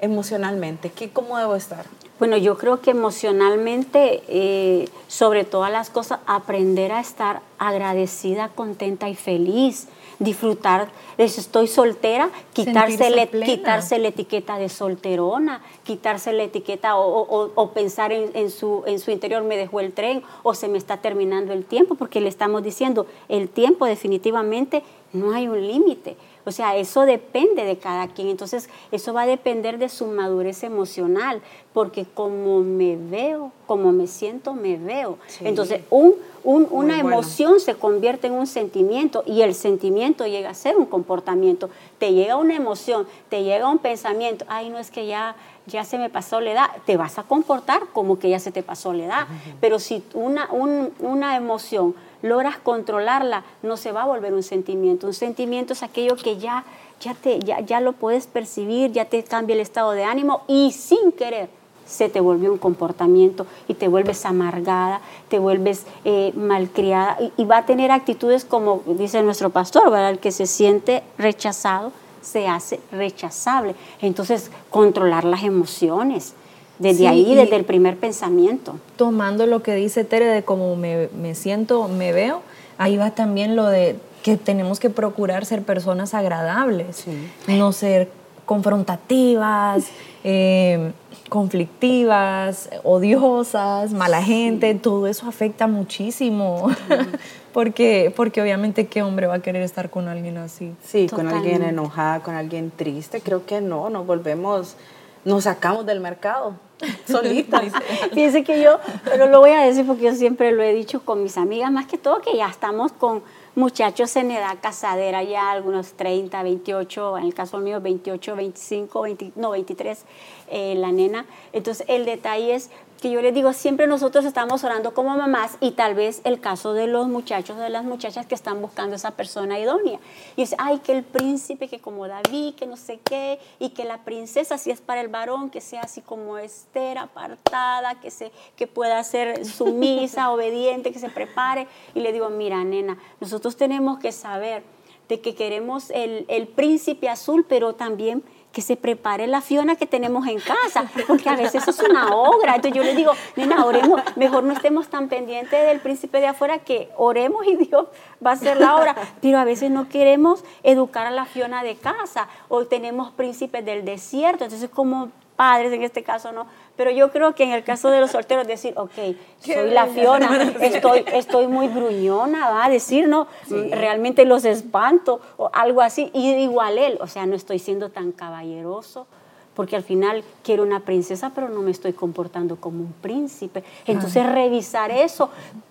[0.00, 1.84] Emocionalmente, ¿qué, ¿cómo debo estar?
[2.18, 9.10] Bueno, yo creo que emocionalmente, eh, sobre todas las cosas, aprender a estar agradecida, contenta
[9.10, 9.86] y feliz
[10.18, 17.70] disfrutar de si estoy soltera, quitarse, quitarse la etiqueta de solterona, quitarse la etiqueta o,
[17.74, 21.52] pensar en, su, en su interior, me dejó el tren o se me está terminando
[21.52, 26.16] el tiempo, porque le estamos diciendo, el tiempo definitivamente no hay un límite.
[26.44, 28.28] O sea, eso depende de cada quien.
[28.28, 34.06] Entonces, eso va a depender de su madurez emocional, porque como me veo, como me
[34.06, 35.18] siento, me veo.
[35.40, 36.14] Entonces, un,
[36.46, 41.70] una emoción se convierte en un sentimiento y el sentimiento llega a ser un comportamiento.
[41.98, 45.34] Te llega una emoción, te llega un pensamiento, ay, no es que ya
[45.66, 48.62] ya se me pasó la edad, te vas a comportar como que ya se te
[48.62, 49.26] pasó la edad.
[49.60, 55.06] Pero si una, una emoción logras controlarla, no se va a volver un sentimiento.
[55.06, 56.64] Un sentimiento es aquello que ya,
[57.00, 60.72] ya, te, ya, ya lo puedes percibir, ya te cambia el estado de ánimo y
[60.72, 61.48] sin querer
[61.86, 67.58] se te volvió un comportamiento y te vuelves amargada, te vuelves eh, malcriada y, va
[67.58, 70.10] a tener actitudes como dice nuestro pastor, ¿verdad?
[70.10, 73.76] el que se siente rechazado se hace rechazable.
[74.00, 76.34] Entonces, controlar las emociones.
[76.78, 78.78] Desde ahí, desde el primer pensamiento.
[78.96, 82.42] Tomando lo que dice Tere de cómo me, me siento, me veo,
[82.76, 87.04] ahí va también lo de que tenemos que procurar ser personas agradables,
[87.46, 88.10] no ser
[88.46, 89.88] confrontativas,
[90.24, 90.92] eh,
[91.28, 96.70] conflictivas, odiosas, mala gente, todo eso afecta muchísimo.
[97.52, 100.74] porque, porque obviamente qué hombre va a querer estar con alguien así.
[100.84, 104.76] Sí, con alguien enojada, con alguien triste, creo que no, nos volvemos,
[105.24, 106.54] nos sacamos del mercado
[107.06, 107.64] solitas.
[108.12, 111.22] Fíjense que yo, pero lo voy a decir porque yo siempre lo he dicho con
[111.22, 113.22] mis amigas, más que todo que ya estamos con
[113.56, 119.50] muchachos en edad casadera, ya algunos 30, 28, en el caso mío 28, 25, no
[119.50, 120.04] 23,
[120.50, 121.26] eh, la nena.
[121.52, 125.72] Entonces el detalle es que yo les digo, siempre nosotros estamos orando como mamás y
[125.72, 129.58] tal vez el caso de los muchachos, de las muchachas que están buscando esa persona
[129.58, 129.98] idónea.
[130.36, 133.84] Y dice, ay, que el príncipe, que como David, que no sé qué, y que
[133.84, 138.32] la princesa, si es para el varón, que sea así como Esther, apartada, que, se,
[138.56, 141.66] que pueda ser sumisa, obediente, que se prepare.
[141.94, 144.62] Y le digo, mira, nena, nosotros tenemos que saber
[145.08, 148.24] de que queremos el, el príncipe azul, pero también
[148.56, 152.54] que se prepare la Fiona que tenemos en casa, porque a veces es una obra.
[152.54, 156.60] Entonces yo le digo, nena, oremos, mejor no estemos tan pendientes del príncipe de afuera
[156.60, 157.88] que oremos y Dios
[158.24, 158.96] va a hacer la obra.
[159.20, 163.84] Pero a veces no queremos educar a la Fiona de casa o tenemos príncipes del
[163.84, 164.44] desierto.
[164.44, 166.46] Entonces como padres en este caso no,
[166.76, 170.52] pero yo creo que en el caso de los solteros decir, ok, soy la Fiona,
[170.60, 176.32] estoy, estoy muy gruñona, va a decir, no, realmente los espanto o algo así, y
[176.32, 179.06] igual él, o sea, no estoy siendo tan caballeroso,
[179.54, 183.64] porque al final quiero una princesa, pero no me estoy comportando como un príncipe.
[183.86, 185.30] Entonces revisar eso,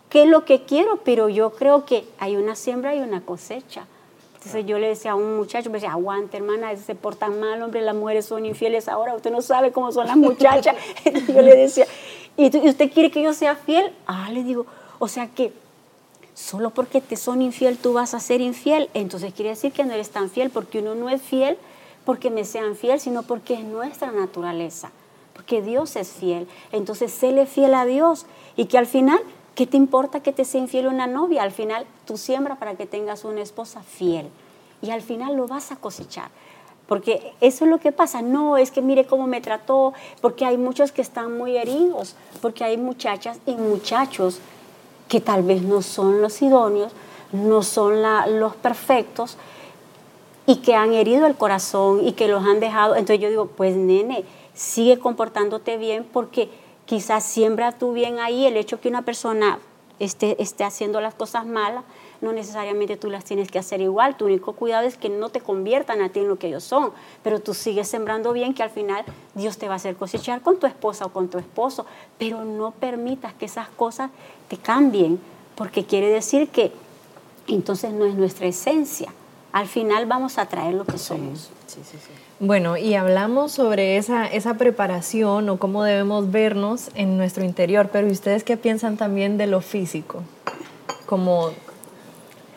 [0.10, 3.86] qué es lo que quiero, pero yo creo que hay una siembra y una cosecha.
[4.46, 7.82] Entonces yo le decía a un muchacho, me decía, aguante hermana, se portan mal, hombre,
[7.82, 10.76] las mujeres son infieles ahora, usted no sabe cómo son las muchachas.
[11.28, 11.88] yo le decía,
[12.38, 13.92] ¿y usted quiere que yo sea fiel?
[14.06, 14.68] Ah, le digo,
[15.00, 15.52] o sea que
[16.36, 19.94] solo porque te son infiel tú vas a ser infiel, entonces quiere decir que no
[19.94, 21.58] eres tan fiel, porque uno no es fiel
[22.04, 24.92] porque me sean fiel, sino porque es nuestra naturaleza,
[25.34, 26.48] porque Dios es fiel.
[26.72, 29.20] Entonces, séle fiel a Dios y que al final
[29.56, 31.42] ¿Qué te importa que te sea infiel una novia?
[31.42, 34.30] Al final tú siembra para que tengas una esposa fiel
[34.82, 36.30] y al final lo vas a cosechar.
[36.88, 38.22] Porque eso es lo que pasa.
[38.22, 42.64] No, es que mire cómo me trató, porque hay muchos que están muy heridos, porque
[42.64, 44.40] hay muchachas y muchachos
[45.08, 46.92] que tal vez no son los idóneos,
[47.32, 48.04] no son
[48.40, 49.38] los perfectos
[50.48, 52.96] y que han herido el corazón y que los han dejado.
[52.96, 56.50] Entonces yo digo, pues nene, sigue comportándote bien porque
[56.86, 59.60] quizás siembra tú bien ahí el hecho que una persona
[60.00, 61.84] esté, esté haciendo las cosas malas,
[62.22, 65.42] no necesariamente tú las tienes que hacer igual, tu único cuidado es que no te
[65.42, 66.92] conviertan a ti en lo que ellos son,
[67.24, 69.04] pero tú sigues sembrando bien que al final
[69.34, 71.86] Dios te va a hacer cosechar con tu esposa o con tu esposo,
[72.18, 74.12] pero no permitas que esas cosas
[74.48, 75.20] te cambien,
[75.56, 76.72] porque quiere decir que
[77.48, 79.14] entonces no es nuestra esencia,
[79.52, 81.52] al final vamos a traer lo que somos.
[81.68, 82.12] Sí, sí, sí.
[82.40, 88.08] Bueno, y hablamos sobre esa, esa preparación o cómo debemos vernos en nuestro interior, pero
[88.08, 90.22] ustedes qué piensan también de lo físico?
[91.06, 91.52] Como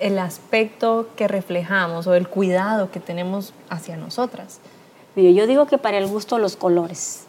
[0.01, 4.59] el aspecto que reflejamos o el cuidado que tenemos hacia nosotras.
[5.15, 7.25] Mire, yo digo que para el gusto los colores.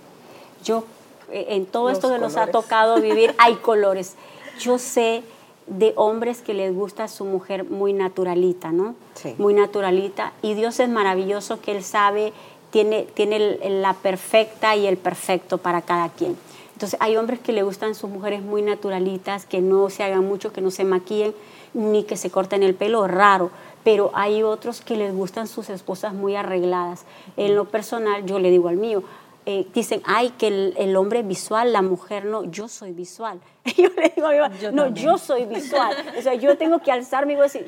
[0.64, 0.86] Yo,
[1.32, 4.16] eh, en todo esto que nos ha tocado vivir, hay colores.
[4.60, 5.22] Yo sé
[5.70, 8.96] de hombres que les gusta a su mujer muy naturalita, ¿no?
[9.14, 9.36] Sí.
[9.38, 10.34] Muy naturalita.
[10.42, 12.34] Y Dios es maravilloso que Él sabe,
[12.72, 16.36] tiene, tiene la perfecta y el perfecto para cada quien.
[16.74, 20.54] Entonces hay hombres que le gustan sus mujeres muy naturalitas, que no se hagan mucho,
[20.54, 21.36] que no se maquillen,
[21.74, 23.52] ni que se corten el pelo, raro.
[23.84, 27.06] Pero hay otros que les gustan sus esposas muy arregladas.
[27.38, 29.04] En lo personal, yo le digo al mío,
[29.52, 33.40] eh, dicen, ay, que el, hombre es visual, la mujer no, yo soy visual.
[33.78, 35.92] yo le digo a mi no, yo soy visual.
[36.16, 37.66] O sea, yo tengo que alzarme y decir,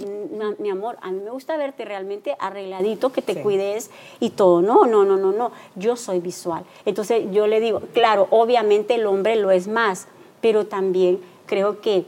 [0.60, 3.89] mi amor, a mí me gusta verte realmente arregladito, que te cuides
[4.20, 4.62] y todo.
[4.62, 6.65] No, no, no, no, no, yo soy visual.
[6.86, 10.08] Entonces yo le digo, claro, obviamente el hombre lo es más,
[10.39, 12.06] pero también creo que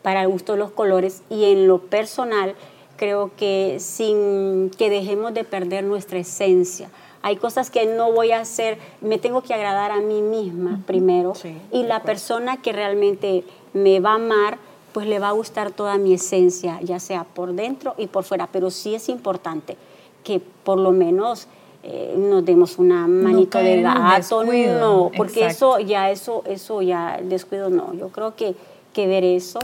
[0.00, 2.54] para el gusto de los colores y en lo personal,
[2.96, 6.88] creo que sin que dejemos de perder nuestra esencia
[7.26, 11.32] hay cosas que no voy a hacer, me tengo que agradar a mí misma primero.
[11.72, 14.58] y la persona que realmente me va a amar,
[14.92, 18.46] pues le va a gustar toda mi esencia, ya sea por dentro y por fuera.
[18.52, 19.76] Pero sí es importante
[20.22, 21.48] que por lo menos
[21.82, 27.70] eh, nos demos una manito de gato, no, porque eso ya, eso, eso ya, descuido
[27.70, 27.92] no.
[27.94, 28.54] Yo creo que,
[28.92, 29.58] que ver eso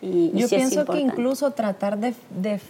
[0.00, 2.14] Yo pienso que incluso tratar de,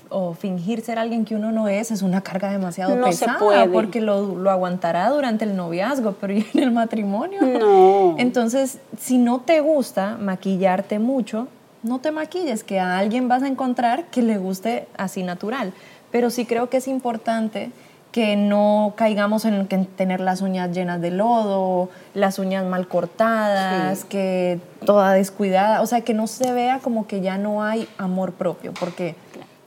[0.08, 3.68] o fingir ser alguien que uno no es es una carga demasiado no pesada puede.
[3.68, 7.42] porque lo, lo, aguantará durante el noviazgo, pero ¿y en el matrimonio?
[7.42, 8.14] No.
[8.18, 11.48] Entonces, si no te gusta maquillarte mucho,
[11.82, 15.74] no te maquilles, que a alguien vas a encontrar que le guste así natural.
[16.10, 17.70] Pero sí creo que es importante
[18.12, 24.60] que no caigamos en, tener las uñas llenas de lodo, las uñas mal cortadas, que
[24.84, 28.72] toda descuidada, o sea, que no se vea como que ya no hay amor propio,
[28.78, 29.14] porque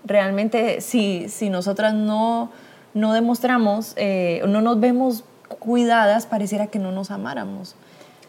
[0.05, 2.51] realmente si, si nosotras no,
[2.93, 5.23] no demostramos, eh, no nos vemos
[5.59, 7.75] cuidadas, pareciera que no nos amáramos.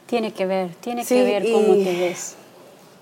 [0.07, 2.37] Tiene que ver, tiene que ver cómo te ves.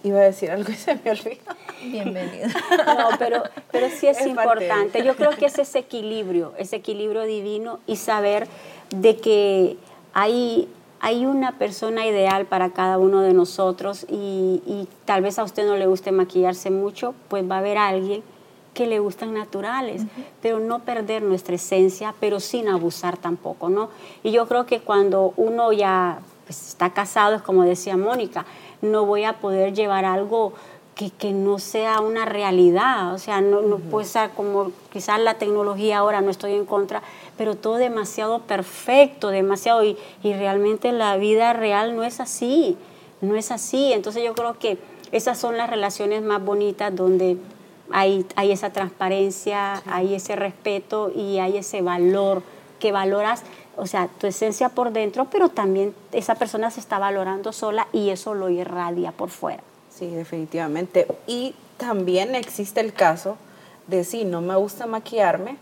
[0.02, 1.54] Iba a decir algo y se me olvidó.
[1.82, 2.48] Bienvenida.
[2.86, 5.04] No, pero, pero sí es, importante.
[5.04, 8.48] Yo creo que es ese equilibrio, ese equilibrio divino y saber
[8.90, 9.76] de que
[10.14, 10.68] hay,
[11.00, 15.66] hay una persona ideal para cada uno de nosotros y, y, tal vez a usted
[15.66, 18.22] no le guste maquillarse mucho, pues va a haber alguien
[18.74, 20.02] que le gustan naturales,
[20.40, 23.90] pero no perder nuestra esencia, pero sin abusar tampoco, ¿no?
[24.22, 28.46] Y yo creo que cuando uno ya pues, está casado, es como decía Mónica,
[28.82, 30.52] no voy a poder llevar algo
[30.94, 33.14] que, que no sea una realidad.
[33.14, 37.02] O sea, no, no puede ser como quizás la tecnología ahora, no estoy en contra,
[37.38, 42.76] pero todo demasiado perfecto, demasiado, y, y realmente la vida real no es así,
[43.20, 43.92] no es así.
[43.92, 44.78] Entonces yo creo que
[45.12, 47.36] esas son las relaciones más bonitas donde
[47.90, 52.42] hay, hay esa transparencia, hay ese respeto y hay ese valor
[52.78, 53.42] que valoras
[53.80, 58.10] o sea, tu esencia por dentro, pero también esa persona se está valorando sola y
[58.10, 59.62] eso lo irradia por fuera.
[59.88, 61.06] Sí, definitivamente.
[61.26, 63.38] Y también existe el caso
[63.86, 65.56] de sí, no me gusta maquillarme,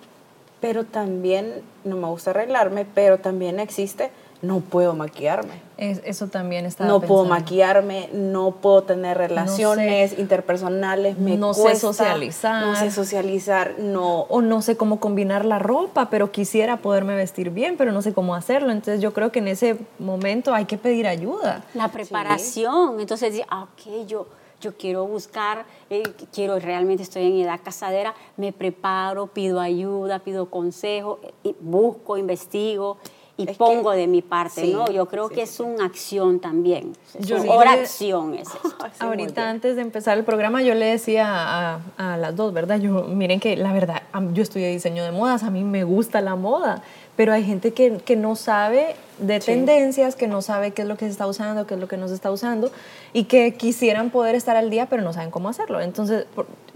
[0.60, 5.60] pero también no me gusta arreglarme, pero también existe no puedo maquillarme.
[5.76, 6.84] eso también está.
[6.84, 12.66] No puedo maquillarme, no puedo tener relaciones interpersonales, me no sé socializar.
[12.66, 14.20] No sé socializar, no.
[14.22, 18.12] O no sé cómo combinar la ropa, pero quisiera poderme vestir bien, pero no sé
[18.12, 18.70] cómo hacerlo.
[18.70, 21.64] Entonces yo creo que en ese momento hay que pedir ayuda.
[21.74, 23.00] La preparación.
[23.00, 24.26] Entonces, ah, ok, yo
[24.60, 30.50] yo quiero buscar, eh, quiero realmente estoy en edad casadera, me preparo, pido ayuda, pido
[30.50, 32.98] consejo, eh, busco, investigo
[33.38, 34.90] y pongo de mi parte, ¿no?
[34.90, 36.92] Yo creo que es una acción también.
[37.20, 38.74] Yo oración es eso.
[38.98, 42.80] Ahorita antes de empezar el programa yo le decía a, las dos, ¿verdad?
[42.80, 46.34] Yo, miren que la verdad, yo estudié diseño de modas, a mí me gusta la
[46.34, 46.82] moda,
[47.14, 50.96] pero hay gente que, que no sabe de tendencias, que no sabe qué es lo
[50.96, 52.72] que se está usando, qué es lo que no se está usando,
[53.12, 55.80] y que quisieran poder estar al día, pero no saben cómo hacerlo.
[55.80, 56.26] Entonces,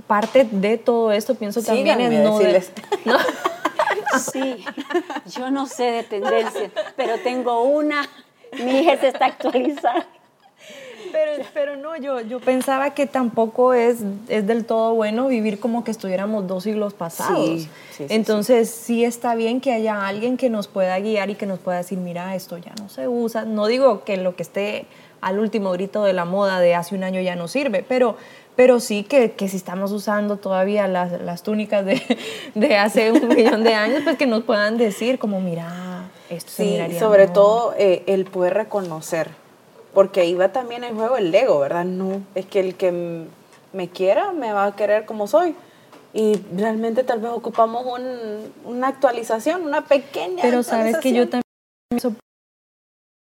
[0.07, 2.41] parte de todo esto, pienso también es no,
[3.05, 3.19] ¿no?
[4.19, 4.65] Sí,
[5.27, 8.09] yo no sé de tendencia, pero tengo una,
[8.53, 10.07] mi hija se está actualizando.
[11.11, 15.85] Pero, pero no, yo, yo pensaba que tampoco es, es del todo bueno vivir como
[15.85, 17.67] que estuviéramos dos siglos pasados.
[17.99, 21.79] Entonces sí, está bien que haya alguien que nos pueda guiar y que nos pueda
[21.79, 23.45] decir, mira, esto ya no se usa.
[23.45, 24.87] No digo que lo que esté
[25.21, 28.17] al último grito de la moda de hace un año ya no sirve, pero
[28.55, 32.03] pero sí que, que si estamos usando todavía las, las túnicas de,
[32.55, 36.79] de, hace un millón de años, pues que nos puedan decir como, mira, esto sí,
[36.99, 39.31] sobre todo eh, el poder reconocer,
[39.95, 41.85] porque ahí va también en juego el ego, ¿verdad?
[41.85, 43.27] No, es que el que
[43.73, 45.55] me quiera me va a querer como soy.
[46.15, 51.43] Y realmente tal vez ocupamos un, una actualización, una pequeña Pero sabes que yo también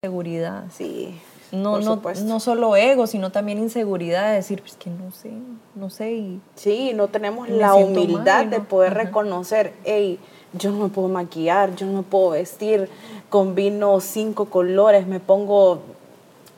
[0.02, 0.64] seguridad.
[0.72, 1.20] Sí
[1.52, 5.32] no, no, no solo ego, sino también inseguridad de decir, pues que no sé,
[5.76, 6.12] no sé.
[6.14, 10.20] Y sí, no tenemos la humildad de poder reconocer, hey,
[10.54, 12.90] yo no me puedo maquillar, yo no me puedo vestir,
[13.30, 15.82] combino cinco colores, me pongo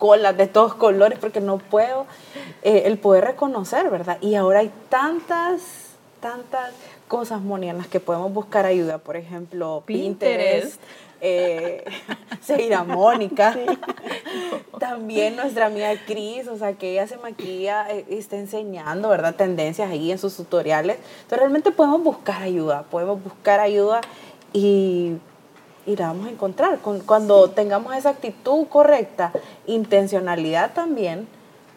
[0.01, 2.07] colas de todos colores porque no puedo.
[2.63, 4.17] Eh, el poder reconocer, ¿verdad?
[4.19, 5.61] Y ahora hay tantas,
[6.19, 6.71] tantas
[7.07, 8.97] cosas, Moni, en las que podemos buscar ayuda.
[8.97, 10.81] Por ejemplo, Pinterest
[11.21, 11.83] eh,
[12.41, 13.55] Seira Mónica,
[14.79, 19.35] también nuestra amiga Cris, o sea, que ella se maquilla, eh, está enseñando, ¿verdad?
[19.35, 20.97] Tendencias ahí en sus tutoriales.
[20.97, 24.01] Entonces, realmente podemos buscar ayuda, podemos buscar ayuda
[24.51, 25.17] y,
[25.85, 26.79] y la vamos a encontrar.
[27.05, 29.31] Cuando tengamos esa actitud correcta,
[29.67, 31.27] intencionalidad también,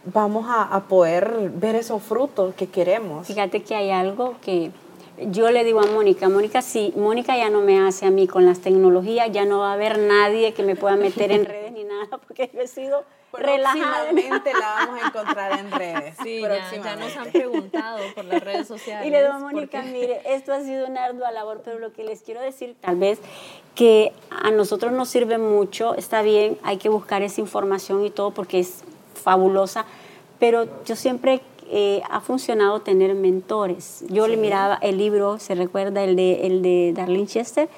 [0.04, 3.26] vamos a, a poder ver esos frutos que queremos.
[3.26, 4.70] Fíjate que hay algo que
[5.18, 8.46] yo le digo a Mónica, Mónica, si Mónica ya no me hace a mí con
[8.46, 11.84] las tecnologías, ya no va a haber nadie que me pueda meter en redes ni
[11.84, 14.12] nada, porque yo he sido relajada.
[14.12, 16.16] la vamos a encontrar en redes.
[16.22, 19.06] Sí, ya, nos han preguntado por las redes sociales.
[19.06, 22.04] Y le digo a Mónica, mire, esto ha sido una ardua labor, pero lo que
[22.04, 23.18] les quiero decir, tal vez,
[23.74, 28.30] que a nosotros nos sirve mucho, está bien, hay que buscar esa información y todo,
[28.30, 28.84] porque es
[29.14, 29.84] fabulosa,
[30.38, 31.40] pero yo siempre
[31.70, 34.04] eh, ha funcionado tener mentores.
[34.08, 37.68] Yo le miraba el libro, se recuerda el de, el de Darlene Chester,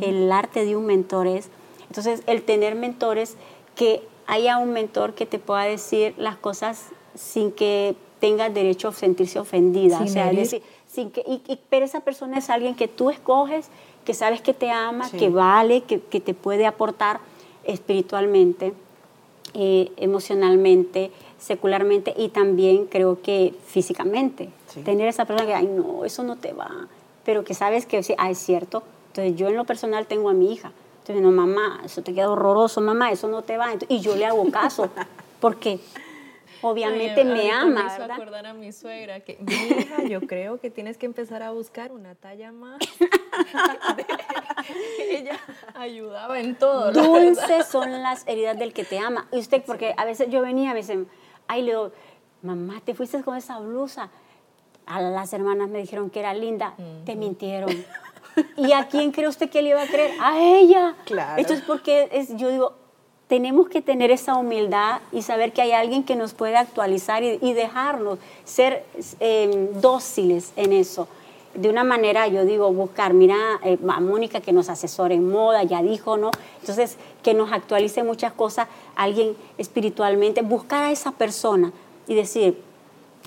[0.00, 1.48] El arte de un mentor es.
[1.88, 3.36] Entonces, el tener mentores,
[3.74, 8.92] que haya un mentor que te pueda decir las cosas sin que tengas derecho a
[8.92, 10.00] sentirse ofendida.
[10.00, 13.68] o sea, decir, sin que, y, pero esa persona es alguien que tú escoges,
[14.04, 17.20] que sabes que te ama, que vale, que, que, te puede aportar
[17.64, 18.72] espiritualmente,
[19.54, 24.50] eh, emocionalmente, secularmente y también creo que físicamente.
[24.84, 26.88] Tener esa persona que, ay, no, eso no te va,
[27.24, 28.82] pero que sabes que, ah, es cierto.
[29.08, 30.72] Entonces yo en lo personal tengo a mi hija.
[30.98, 33.68] Entonces, no, mamá, eso te queda horroroso, mamá, eso no te va.
[33.88, 34.90] y yo le hago caso,
[35.40, 35.78] porque
[36.62, 37.84] obviamente me ama.
[37.84, 41.42] Me hizo acordar a mi suegra que, mi hija, yo creo que tienes que empezar
[41.42, 42.78] a buscar una talla más.
[45.08, 45.38] Ella
[45.74, 46.92] ayudaba en todo.
[46.92, 49.28] Dulces son las heridas del que te ama.
[49.32, 50.98] Y usted, porque a veces yo venía, a veces,
[51.48, 51.92] ay, le digo,
[52.42, 54.10] mamá, te fuiste con esa blusa.
[54.86, 56.74] A las hermanas me dijeron que era linda,
[57.04, 57.70] te mintieron.
[58.56, 60.12] ¿Y a quién cree usted que le iba a creer?
[60.20, 60.94] A ella.
[61.04, 61.40] Claro.
[61.40, 62.74] Esto es porque es, yo digo,
[63.26, 67.52] tenemos que tener esa humildad y saber que hay alguien que nos puede actualizar y,
[67.52, 68.84] dejarnos ser
[69.18, 71.08] em, dóciles en eso.
[71.58, 75.62] De una manera, yo digo, buscar, mira, eh, a Mónica que nos asesore en moda,
[75.62, 76.30] ya dijo, ¿no?
[76.60, 81.72] Entonces, que nos actualice muchas cosas, alguien espiritualmente, buscar a esa persona
[82.06, 82.60] y decir,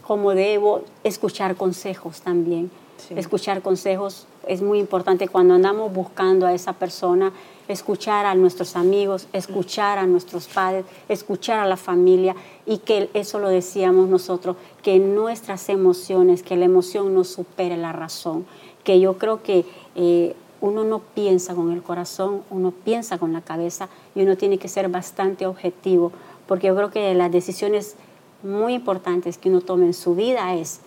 [0.05, 2.71] como debo, escuchar consejos también.
[3.15, 7.31] Escuchar consejos es muy importante cuando andamos buscando a esa persona
[7.69, 12.35] escuchar a nuestros amigos, escuchar a nuestros padres, escuchar a la familia
[12.65, 17.93] y que eso lo decíamos nosotros, que nuestras emociones, que la emoción no supere la
[17.93, 18.45] razón,
[18.83, 23.41] que yo creo que eh, uno no piensa con el corazón, uno piensa con la
[23.41, 26.11] cabeza y uno tiene que ser bastante objetivo,
[26.47, 27.95] porque yo creo que las decisiones
[28.41, 30.81] muy importantes que uno tome en su vida es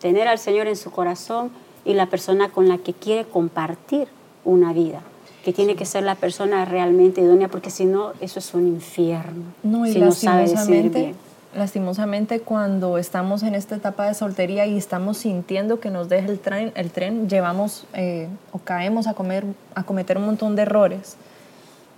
[0.00, 1.50] tener al Señor en su corazón
[1.84, 4.08] y la persona con la que quiere compartir
[4.44, 5.02] una vida
[5.44, 9.44] que tiene que ser la persona realmente idónea, porque si no, eso es un infierno.
[9.62, 11.14] No, y lastimosamente,
[11.54, 16.38] lastimosamente cuando estamos en esta etapa de soltería y estamos sintiendo que nos deja el
[16.38, 19.44] tren, el tren llevamos eh, o caemos a, comer,
[19.74, 21.16] a cometer un montón de errores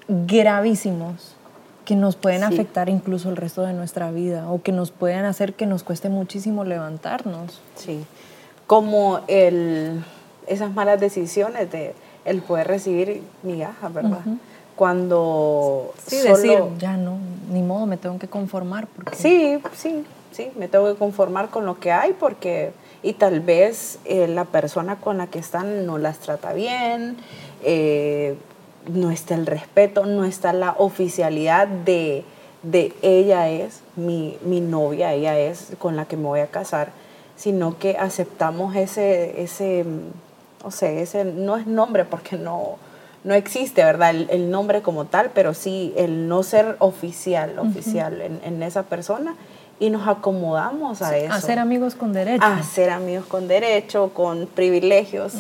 [0.09, 1.35] gravísimos
[1.85, 5.55] que nos pueden afectar incluso el resto de nuestra vida o que nos pueden hacer
[5.55, 7.61] que nos cueste muchísimo levantarnos.
[7.76, 8.05] Sí,
[8.66, 10.03] como el,
[10.47, 14.20] esas malas decisiones de el poder recibir migajas, ¿verdad?
[14.76, 17.18] Cuando sí, decir, ya no,
[17.51, 18.87] ni modo, me tengo que conformar.
[18.87, 19.16] Porque...
[19.16, 22.72] Sí, sí, sí, me tengo que conformar con lo que hay porque,
[23.03, 27.16] y tal vez eh, la persona con la que están no las trata bien,
[27.62, 28.37] eh,
[28.87, 32.24] no está el respeto, no está la oficialidad de,
[32.62, 36.91] de ella es mi, mi, novia, ella es con la que me voy a casar,
[37.37, 39.85] sino que aceptamos ese, ese
[40.64, 42.78] o sea, ese no es nombre porque no,
[43.24, 44.14] no existe, ¿verdad?
[44.14, 49.37] El, nombre como tal, pero sí el no ser oficial, oficial en, esa persona
[49.78, 51.33] y nos acomodamos a eso.
[51.33, 52.45] A ser amigos con derecho.
[52.45, 55.35] A ser amigos con derecho, con privilegios.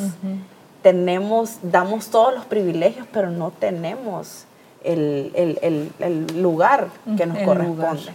[0.82, 4.46] Tenemos, damos todos los privilegios, pero no tenemos
[4.84, 5.92] el,
[6.36, 8.12] lugar que nos corresponde.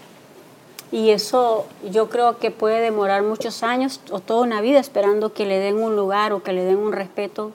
[0.91, 5.45] Y eso yo creo que puede demorar muchos años o toda una vida esperando que
[5.45, 7.51] le den un lugar o que le den un respeto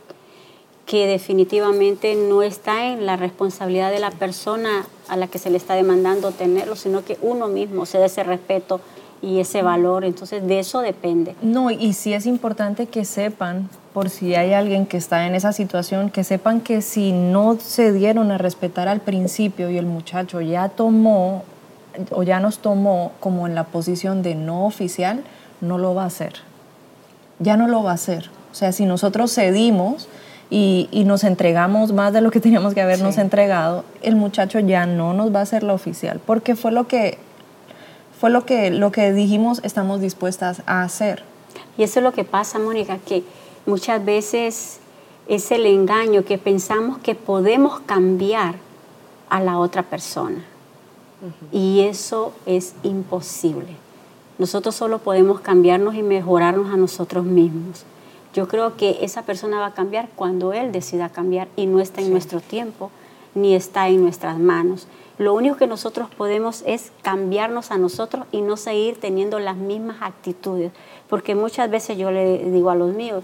[0.85, 5.57] que definitivamente no está en la responsabilidad de la persona a la que se le
[5.57, 8.81] está demandando tenerlo, sino que uno mismo se dé ese respeto
[9.23, 10.05] y ese valor.
[10.05, 11.35] Entonces de eso depende.
[11.41, 15.53] No, y sí es importante que sepan, por si hay alguien que está en esa
[15.53, 20.41] situación, que sepan que si no se dieron a respetar al principio y el muchacho
[20.41, 21.45] ya tomó
[22.11, 25.25] o ya nos tomó como en la posición de no oficial,
[25.61, 26.35] no lo va a hacer.
[27.39, 28.31] Ya no lo va a hacer.
[28.51, 30.09] O sea, si nosotros cedimos
[30.49, 35.13] y, nos entregamos más de lo que teníamos que habernos entregado, el muchacho ya no
[35.13, 37.19] nos va a hacer la oficial, porque fue lo que
[38.19, 41.25] fue lo que lo que dijimos estamos dispuestas a hacer.
[41.77, 43.25] Y eso es lo que pasa, Mónica, que
[43.67, 44.81] muchas veces
[45.29, 48.57] es el engaño que pensamos que podemos cambiar
[49.29, 50.45] a la otra persona.
[51.53, 53.77] Y eso es imposible.
[54.39, 57.85] Nosotros solo podemos cambiarnos y mejorarnos a nosotros mismos.
[58.35, 62.01] Yo creo que esa persona va a cambiar cuando él decida cambiar y no está
[62.01, 62.91] en nuestro tiempo
[63.35, 64.89] ni está en nuestras manos.
[65.19, 69.99] Lo único que nosotros podemos es cambiarnos a nosotros y no seguir teniendo las mismas
[70.01, 70.73] actitudes.
[71.09, 73.23] Porque muchas veces yo le digo a los míos,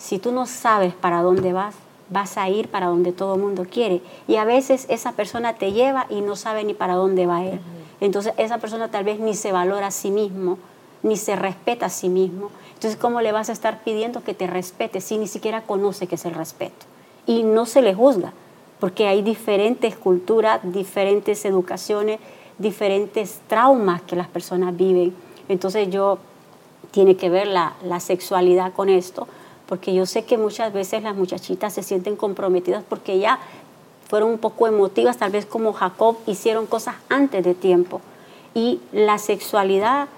[0.00, 1.76] si tú no sabes para dónde vas,
[2.08, 4.00] vas a ir para donde todo el mundo quiere.
[4.26, 7.60] Y a veces esa persona te lleva y no sabe ni para dónde va él.
[8.00, 10.58] Entonces esa persona tal vez ni se valora a sí mismo
[11.02, 12.50] ni se respeta a sí mismo.
[12.74, 16.14] Entonces, ¿cómo le vas a estar pidiendo que te respete si ni siquiera conoce qué
[16.14, 16.86] es el respeto?
[17.26, 18.32] Y no se le juzga,
[18.78, 22.20] porque hay diferentes culturas, diferentes educaciones,
[22.58, 25.14] diferentes traumas que las personas viven.
[25.48, 26.18] Entonces, yo
[26.90, 29.28] tiene que ver la, la sexualidad con esto,
[29.70, 33.38] porque yo sé que muchas veces las muchachitas se sienten comprometidas porque ya
[34.08, 38.00] fueron un poco emotivas, tal vez como Jacob hicieron cosas antes de tiempo.
[38.52, 40.08] Y la sexualidad,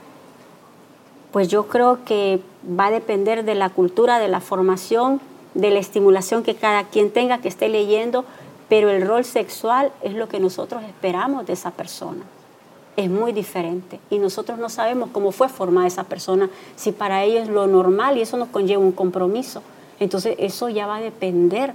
[1.33, 5.21] pues yo creo que va a depender de la cultura, de la formación,
[5.53, 8.25] de la estimulación que cada quien tenga, que esté leyendo,
[8.71, 12.23] pero el rol sexual es lo que nosotros esperamos de esa persona.
[12.97, 17.45] Es muy diferente y nosotros no sabemos cómo fue formada esa persona, si para ellos
[17.45, 19.63] es lo normal y eso nos conlleva un compromiso.
[19.99, 21.75] Entonces eso ya va a depender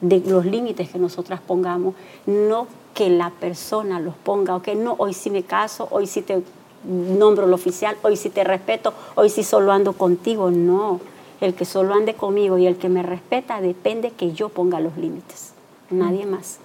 [0.00, 1.94] de los límites que nosotras pongamos,
[2.26, 6.22] no que la persona los ponga, o que no, hoy sí me caso, hoy sí
[6.22, 6.42] te
[6.84, 11.00] nombro lo oficial, hoy sí te respeto, hoy sí solo ando contigo, no.
[11.40, 14.96] El que solo ande conmigo y el que me respeta depende que yo ponga los
[14.96, 15.52] límites,
[15.90, 16.58] nadie más.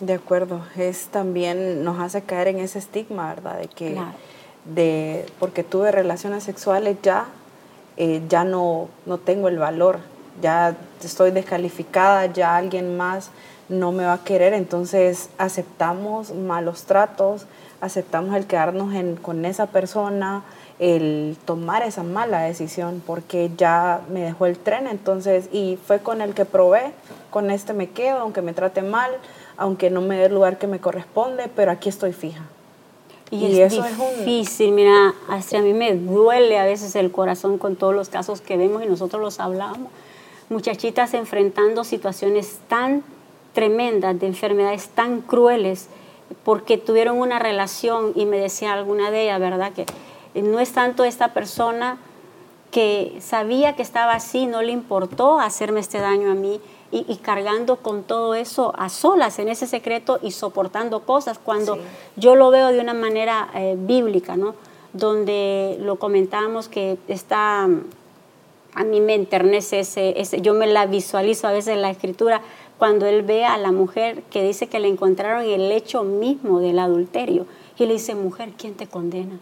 [0.00, 3.58] De acuerdo, es también nos hace caer en ese estigma, ¿verdad?
[3.58, 3.96] De que
[4.64, 7.26] de porque tuve relaciones sexuales ya
[7.96, 10.00] eh, ya no no tengo el valor
[10.40, 13.30] ya estoy descalificada, ya alguien más
[13.68, 17.46] no me va a querer, entonces aceptamos malos tratos,
[17.80, 20.42] aceptamos el quedarnos con esa persona,
[20.78, 26.22] el tomar esa mala decisión, porque ya me dejó el tren, entonces, y fue con
[26.22, 26.92] el que probé,
[27.30, 29.10] con este me quedo, aunque me trate mal,
[29.58, 32.42] aunque no me dé el lugar que me corresponde, pero aquí estoy fija.
[33.30, 38.08] Y, es difícil, mira, a mí me duele a veces el corazón con todos los
[38.08, 39.90] casos que vemos y nosotros los hablamos
[40.48, 43.02] muchachitas enfrentando situaciones tan
[43.52, 45.88] tremendas, de enfermedades tan crueles,
[46.44, 49.72] porque tuvieron una relación y me decía alguna de ellas, ¿verdad?
[49.72, 49.86] Que
[50.40, 51.98] no es tanto esta persona
[52.70, 56.60] que sabía que estaba así, no le importó hacerme este daño a mí
[56.90, 61.78] y, cargando con todo eso a solas en ese secreto y soportando cosas, cuando
[62.16, 64.54] yo lo veo de una manera eh, bíblica, ¿no?
[64.92, 67.68] Donde lo comentábamos que está
[68.74, 72.42] a mí me enternece ese, yo me la visualizo a veces en la escritura
[72.78, 76.60] cuando él ve a la mujer que dice que le encontraron en el hecho mismo
[76.60, 79.38] del adulterio y le dice, mujer, ¿quién te condena?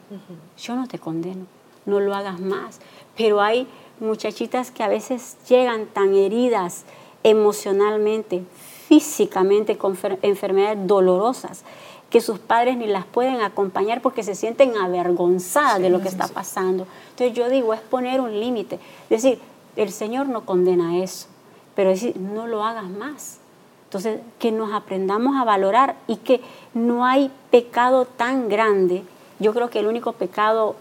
[0.59, 1.47] Yo no te condeno,
[1.85, 2.81] no lo hagas más.
[3.17, 3.67] Pero hay
[4.01, 6.85] muchachitas que a veces llegan tan heridas
[7.27, 8.45] emocionalmente,
[8.87, 11.65] físicamente, con enfermedades dolorosas,
[12.09, 16.29] que sus padres ni las pueden acompañar porque se sienten avergonzadas de lo que está
[16.29, 16.87] pasando.
[17.11, 18.77] Entonces yo digo, es poner un límite.
[19.11, 19.41] Es decir,
[19.75, 21.27] el Señor no condena eso,
[21.75, 23.39] pero decir, no lo hagas más.
[23.87, 26.41] Entonces, que nos aprendamos a valorar y que
[26.75, 29.03] no hay pecado tan grande.
[29.41, 30.77] Yo creo que el único pecado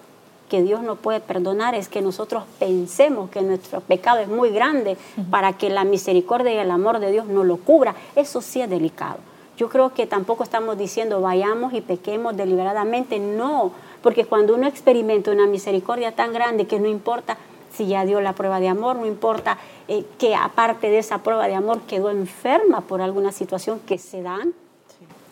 [0.49, 4.97] que Dios no puede perdonar es que nosotros pensemos que nuestro pecado es muy grande
[5.31, 7.95] para que la misericordia y el amor de Dios no lo cubra.
[8.15, 9.17] Eso sí es delicado.
[9.57, 13.71] Yo creo que tampoco estamos diciendo vayamos y pequemos deliberadamente, no,
[14.01, 17.37] porque cuando uno experimenta una misericordia tan grande que no importa
[17.73, 21.47] si ya dio la prueba de amor, no importa eh, que aparte de esa prueba
[21.47, 24.53] de amor quedó enferma por alguna situación que se dan,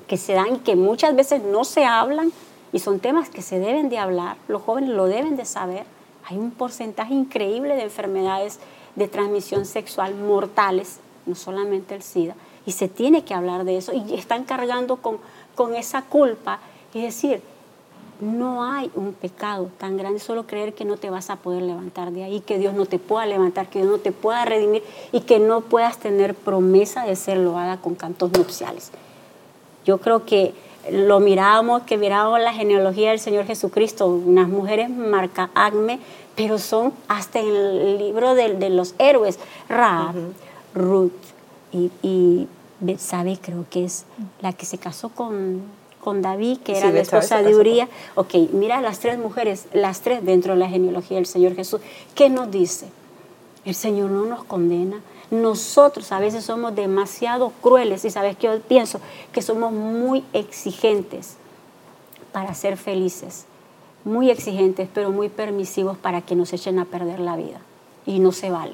[0.07, 2.32] que se dan y que muchas veces no se hablan
[2.74, 5.86] y son temas que se deben de hablar, los jóvenes lo deben de saber.
[6.26, 8.60] Hay un porcentaje increíble de enfermedades
[8.96, 13.94] de transmisión sexual mortales, no solamente el SIDA, y se tiene que hablar de eso
[13.94, 15.18] y están cargando con,
[15.56, 16.60] con esa culpa.
[16.94, 17.42] Es decir,
[18.20, 22.12] no hay un pecado tan grande, solo creer que no te vas a poder levantar
[22.12, 25.22] de ahí, que Dios no te pueda levantar, que Dios no te pueda redimir y
[25.22, 28.92] que no puedas tener promesa de ser loada con cantos nupciales.
[29.86, 30.54] Yo creo que
[30.92, 36.00] lo miramos, que miramos la genealogía del Señor Jesucristo, unas mujeres marca Acme,
[36.36, 40.14] pero son hasta en el libro de, los héroes, Ra,
[40.74, 41.12] Ruth,
[41.72, 42.48] y, y
[42.80, 44.06] Betsabe creo que es
[44.42, 45.62] la que se casó con,
[46.04, 47.88] con David, que era la esposa de Uriah.
[48.16, 51.80] Ok, mira las tres mujeres, las tres dentro de la genealogía del Señor Jesús.
[52.14, 52.88] ¿Qué nos dice?
[53.66, 55.01] El Señor no nos condena.
[55.32, 58.99] Nosotros a veces somos demasiado crueles y sabes que yo pienso
[59.32, 61.38] que somos muy exigentes
[62.32, 63.45] para ser felices,
[64.03, 67.61] muy exigentes, pero muy permisivos para que nos echen a perder la vida.
[68.05, 68.74] Y no se vale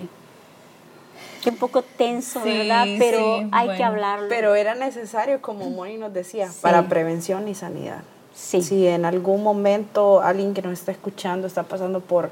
[1.47, 2.85] un poco tenso, ¿verdad?
[2.97, 4.27] Pero hay que hablarlo.
[4.29, 8.01] Pero era necesario, como Moni nos decía, para prevención y sanidad.
[8.33, 8.61] Sí.
[8.61, 12.29] Si en algún momento alguien que nos está escuchando está pasando por,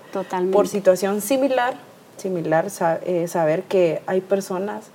[0.52, 1.76] por situación similar,
[2.18, 2.68] similar
[3.06, 4.86] eh, saber que hay personas,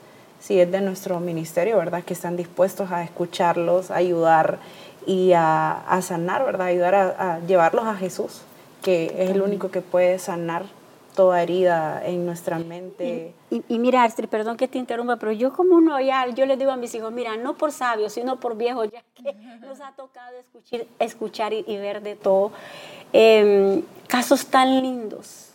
[0.40, 2.02] si es de nuestro ministerio, ¿verdad?
[2.04, 4.58] Que están dispuestos a escucharlos, a ayudar
[5.06, 6.66] y a, sanar, ¿verdad?
[6.66, 8.42] Ayudar a, a llevarlos a Jesús
[8.82, 10.64] que es el único que puede sanar
[11.14, 13.34] toda herida en nuestra mente.
[13.50, 16.70] Y, mira, Astrid, perdón que te interrumpa, pero yo como uno ya, yo le digo
[16.70, 20.36] a mis hijos, mira, no por sabios, sino por viejos, ya que nos ha tocado
[20.38, 22.52] escuchar, escuchar y, ver de todo.
[23.12, 25.50] Em, casos tan lindos,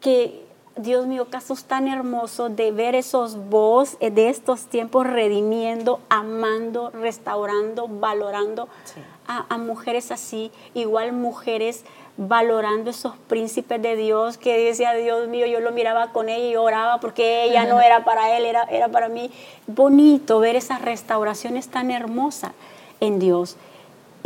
[0.00, 0.45] que,
[0.76, 7.88] Dios mío, casos tan hermosos de ver esos vos de estos tiempos redimiendo, amando, restaurando,
[7.88, 8.68] valorando
[9.26, 11.84] a, a mujeres así, igual mujeres
[12.18, 16.56] valorando esos príncipes de Dios que decía, Dios mío, yo lo miraba con ella y
[16.56, 19.30] oraba porque ella no era para él, era, era para mí.
[19.66, 22.52] Bonito ver esas restauraciones tan hermosas
[23.00, 23.56] en Dios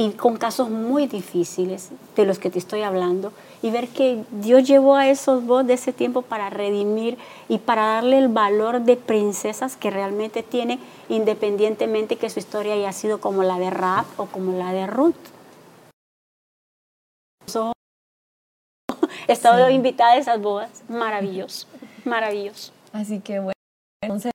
[0.01, 4.67] y con casos muy difíciles de los que te estoy hablando y ver que Dios
[4.67, 7.19] llevó a esos dos de ese tiempo para redimir
[7.51, 10.79] y para darle el valor de princesas que realmente tiene
[11.11, 15.13] independientemente que su historia haya sido como la de Raab o como la de Ruth.
[19.29, 20.83] He estado invitada a esas bodas.
[20.89, 21.67] Maravilloso,
[22.07, 22.73] maravilloso.
[22.95, 23.53] Así que bueno,
[24.03, 24.33] entonces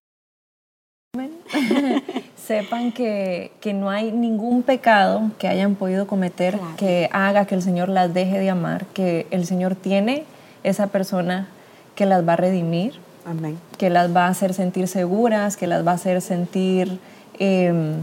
[2.45, 7.61] sepan que, que, no hay ningún pecado que hayan podido cometer que haga que el
[7.61, 10.23] Señor las deje de amar, que el Señor tiene
[10.63, 11.47] esa persona
[11.95, 12.93] que las va a redimir,
[13.25, 13.57] Amén.
[13.77, 16.99] que las va a hacer sentir seguras, que las va a hacer sentir
[17.39, 17.95] em,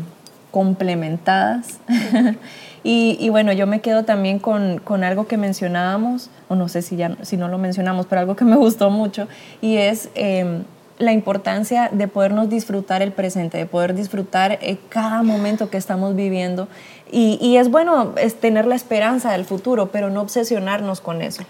[0.50, 1.78] complementadas.
[2.84, 6.96] Y, bueno, yo me quedo también con, con, algo que mencionábamos, o no sé si,
[6.96, 9.28] ya, si no lo mencionamos, pero algo que me gustó mucho,
[9.60, 10.64] y es em,
[11.02, 16.14] la importancia de podernos disfrutar el presente, de poder disfrutar eh, cada momento que estamos
[16.14, 16.68] viviendo.
[17.10, 21.42] Y, y es bueno es tener la esperanza del futuro, pero no obsesionarnos con eso.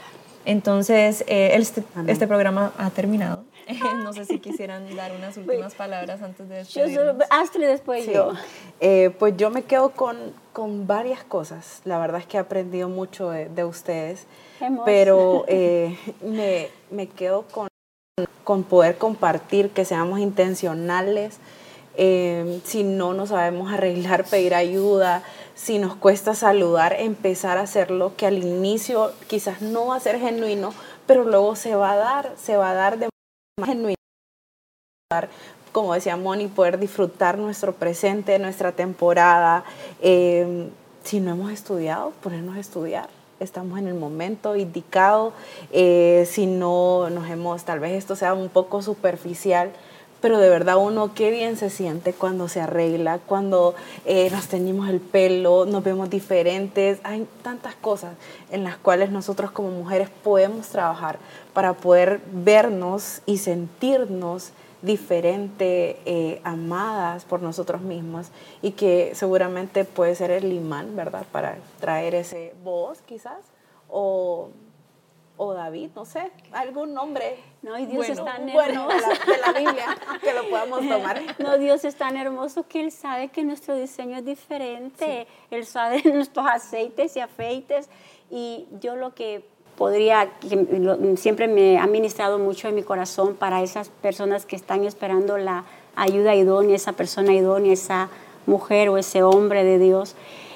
[0.45, 3.45] Entonces, eh, este, este programa ha terminado.
[4.03, 7.17] no sé si quisieran dar unas últimas palabras antes de despedirnos.
[7.19, 8.33] Yo Astrid, después yo.
[8.81, 10.17] Eh, pues yo me quedo con,
[10.53, 11.81] con, varias cosas.
[11.85, 14.27] La verdad es que he aprendido mucho de, ustedes,
[14.85, 17.69] pero eh, me, me, quedo con,
[18.45, 21.39] con poder compartir, que seamos intencionales.
[21.97, 25.23] Eh, si no nos sabemos arreglar, pedir ayuda,
[25.55, 30.19] si nos cuesta saludar, empezar a hacerlo, que al inicio quizás no va a ser
[30.19, 30.75] genuino,
[31.07, 33.09] pero luego se va a dar, se va a dar de
[33.65, 33.97] genuino,
[35.73, 39.65] como decía Moni, poder disfrutar nuestro presente, nuestra temporada.
[40.03, 40.69] Eh,
[41.03, 43.22] si no hemos estudiado, ponernos a estudiar.
[43.43, 45.33] Estamos en el momento indicado.
[45.73, 49.73] Eh, si no nos hemos, tal vez esto sea un poco superficial,
[50.21, 53.75] pero de verdad uno qué bien se siente cuando se arregla, cuando
[54.07, 57.01] eh, nos teñimos el pelo, nos vemos diferentes.
[57.03, 58.15] Hay tantas cosas
[58.53, 61.19] en las cuales nosotros como mujeres podemos trabajar
[61.53, 64.53] para poder vernos y sentirnos
[64.83, 68.31] diferente, eh, amadas por nosotros mismos
[68.61, 71.25] y que seguramente puede ser el imán, ¿verdad?
[71.33, 73.41] Para traer ese voz quizás
[73.89, 74.51] o
[75.37, 77.37] o David, no sé, algún nombre.
[77.63, 81.21] No, y Dios es tan bueno de la, Biblia que lo podamos tomar.
[81.39, 85.27] No, Dios es tan hermoso que Él sabe que nuestro diseño es diferente.
[85.51, 87.89] Él sabe nuestros aceites y afeites.
[88.31, 89.45] Y yo lo que
[91.17, 95.65] siempre me ha ministrado mucho en mi corazón para esas personas que están esperando la
[95.97, 98.09] ayuda idónea, esa persona idónea, esa
[98.47, 100.15] mujer o ese hombre de Dios,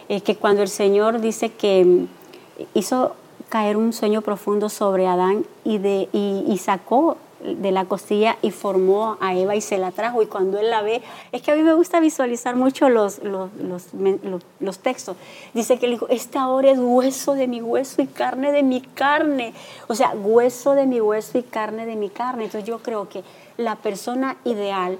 [0.08, 2.06] es que cuando el Señor dice que
[2.74, 3.14] hizo
[3.48, 7.16] caer un sueño profundo sobre Adán y, de, y, sacó
[7.46, 10.22] de la costilla y formó a Eva y se la trajo.
[10.22, 13.50] Y cuando él la ve, es que a mí me gusta visualizar mucho los, los,
[14.60, 15.16] los, textos.
[15.54, 18.80] Dice que él dijo, esta ahora es hueso de mi hueso y carne de mi
[18.80, 19.54] carne.
[19.88, 22.44] O sea, hueso de mi hueso y carne de mi carne.
[22.44, 23.22] Entonces yo creo que
[23.56, 24.98] la persona ideal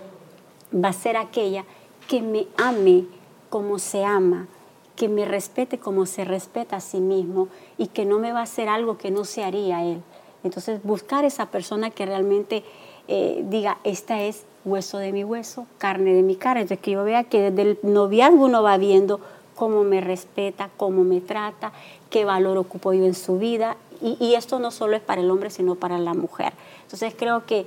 [0.72, 1.64] va a ser aquella
[2.08, 3.04] que me ame
[3.50, 4.48] como se ama,
[4.94, 8.44] que me respete como se respeta a sí mismo y que no me va a
[8.44, 10.02] hacer algo que no se haría él.
[10.46, 12.64] Entonces, buscar esa persona que realmente
[13.08, 16.62] eh, diga, esta es hueso de mi hueso, carne de mi carne.
[16.62, 19.20] Entonces, que yo vea que desde el noviazgo uno va viendo
[19.54, 21.72] cómo me respeta, cómo me trata,
[22.10, 23.76] qué valor ocupo yo en su vida.
[24.02, 26.52] Y, esto no solo es para el hombre, sino para la mujer.
[26.82, 27.66] Entonces, creo que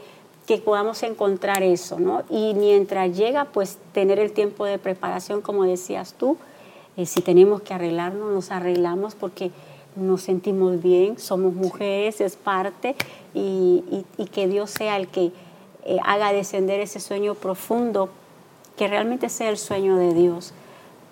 [0.50, 2.24] que podamos encontrar eso, ¿no?
[2.28, 6.38] Y mientras llega, pues tener el tiempo de preparación, como decías tú,
[6.98, 9.52] eh, si tenemos que arreglarnos, nos arreglamos porque
[10.00, 12.96] nos sentimos bien, somos mujeres, es parte,
[13.34, 15.32] y, que Dios sea el que
[15.86, 18.10] eh, haga descender ese sueño profundo,
[18.78, 20.54] que realmente sea el sueño de Dios,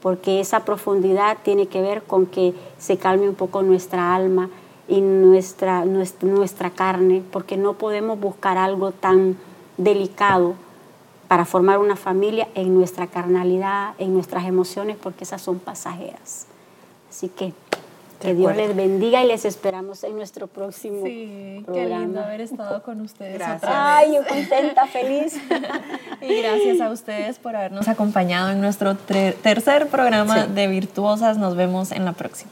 [0.01, 4.49] porque esa profundidad tiene que ver con que se calme un poco nuestra alma
[4.87, 9.37] y nuestra, nuestra, nuestra carne, porque no podemos buscar algo tan
[9.77, 10.55] delicado
[11.27, 16.47] para formar una familia en nuestra carnalidad, en nuestras emociones, porque esas son pasajeras.
[17.09, 17.53] Así que
[18.19, 21.89] Que Dios les bendiga y les esperamos en nuestro próximo sí, programa.
[21.89, 23.37] qué lindo haber estado con ustedes.
[23.37, 23.71] Gracias.
[23.73, 25.39] Ay, yo contenta, feliz.
[26.21, 31.37] y gracias a ustedes por habernos acompañado en nuestro tercer programa de Virtuosas.
[31.37, 32.51] Nos vemos en la próxima.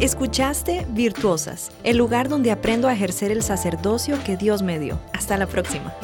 [0.00, 4.98] Escuchaste Virtuosas, el lugar donde aprendo a ejercer el sacerdocio que Dios me dio.
[5.12, 5.94] Hasta la próxima.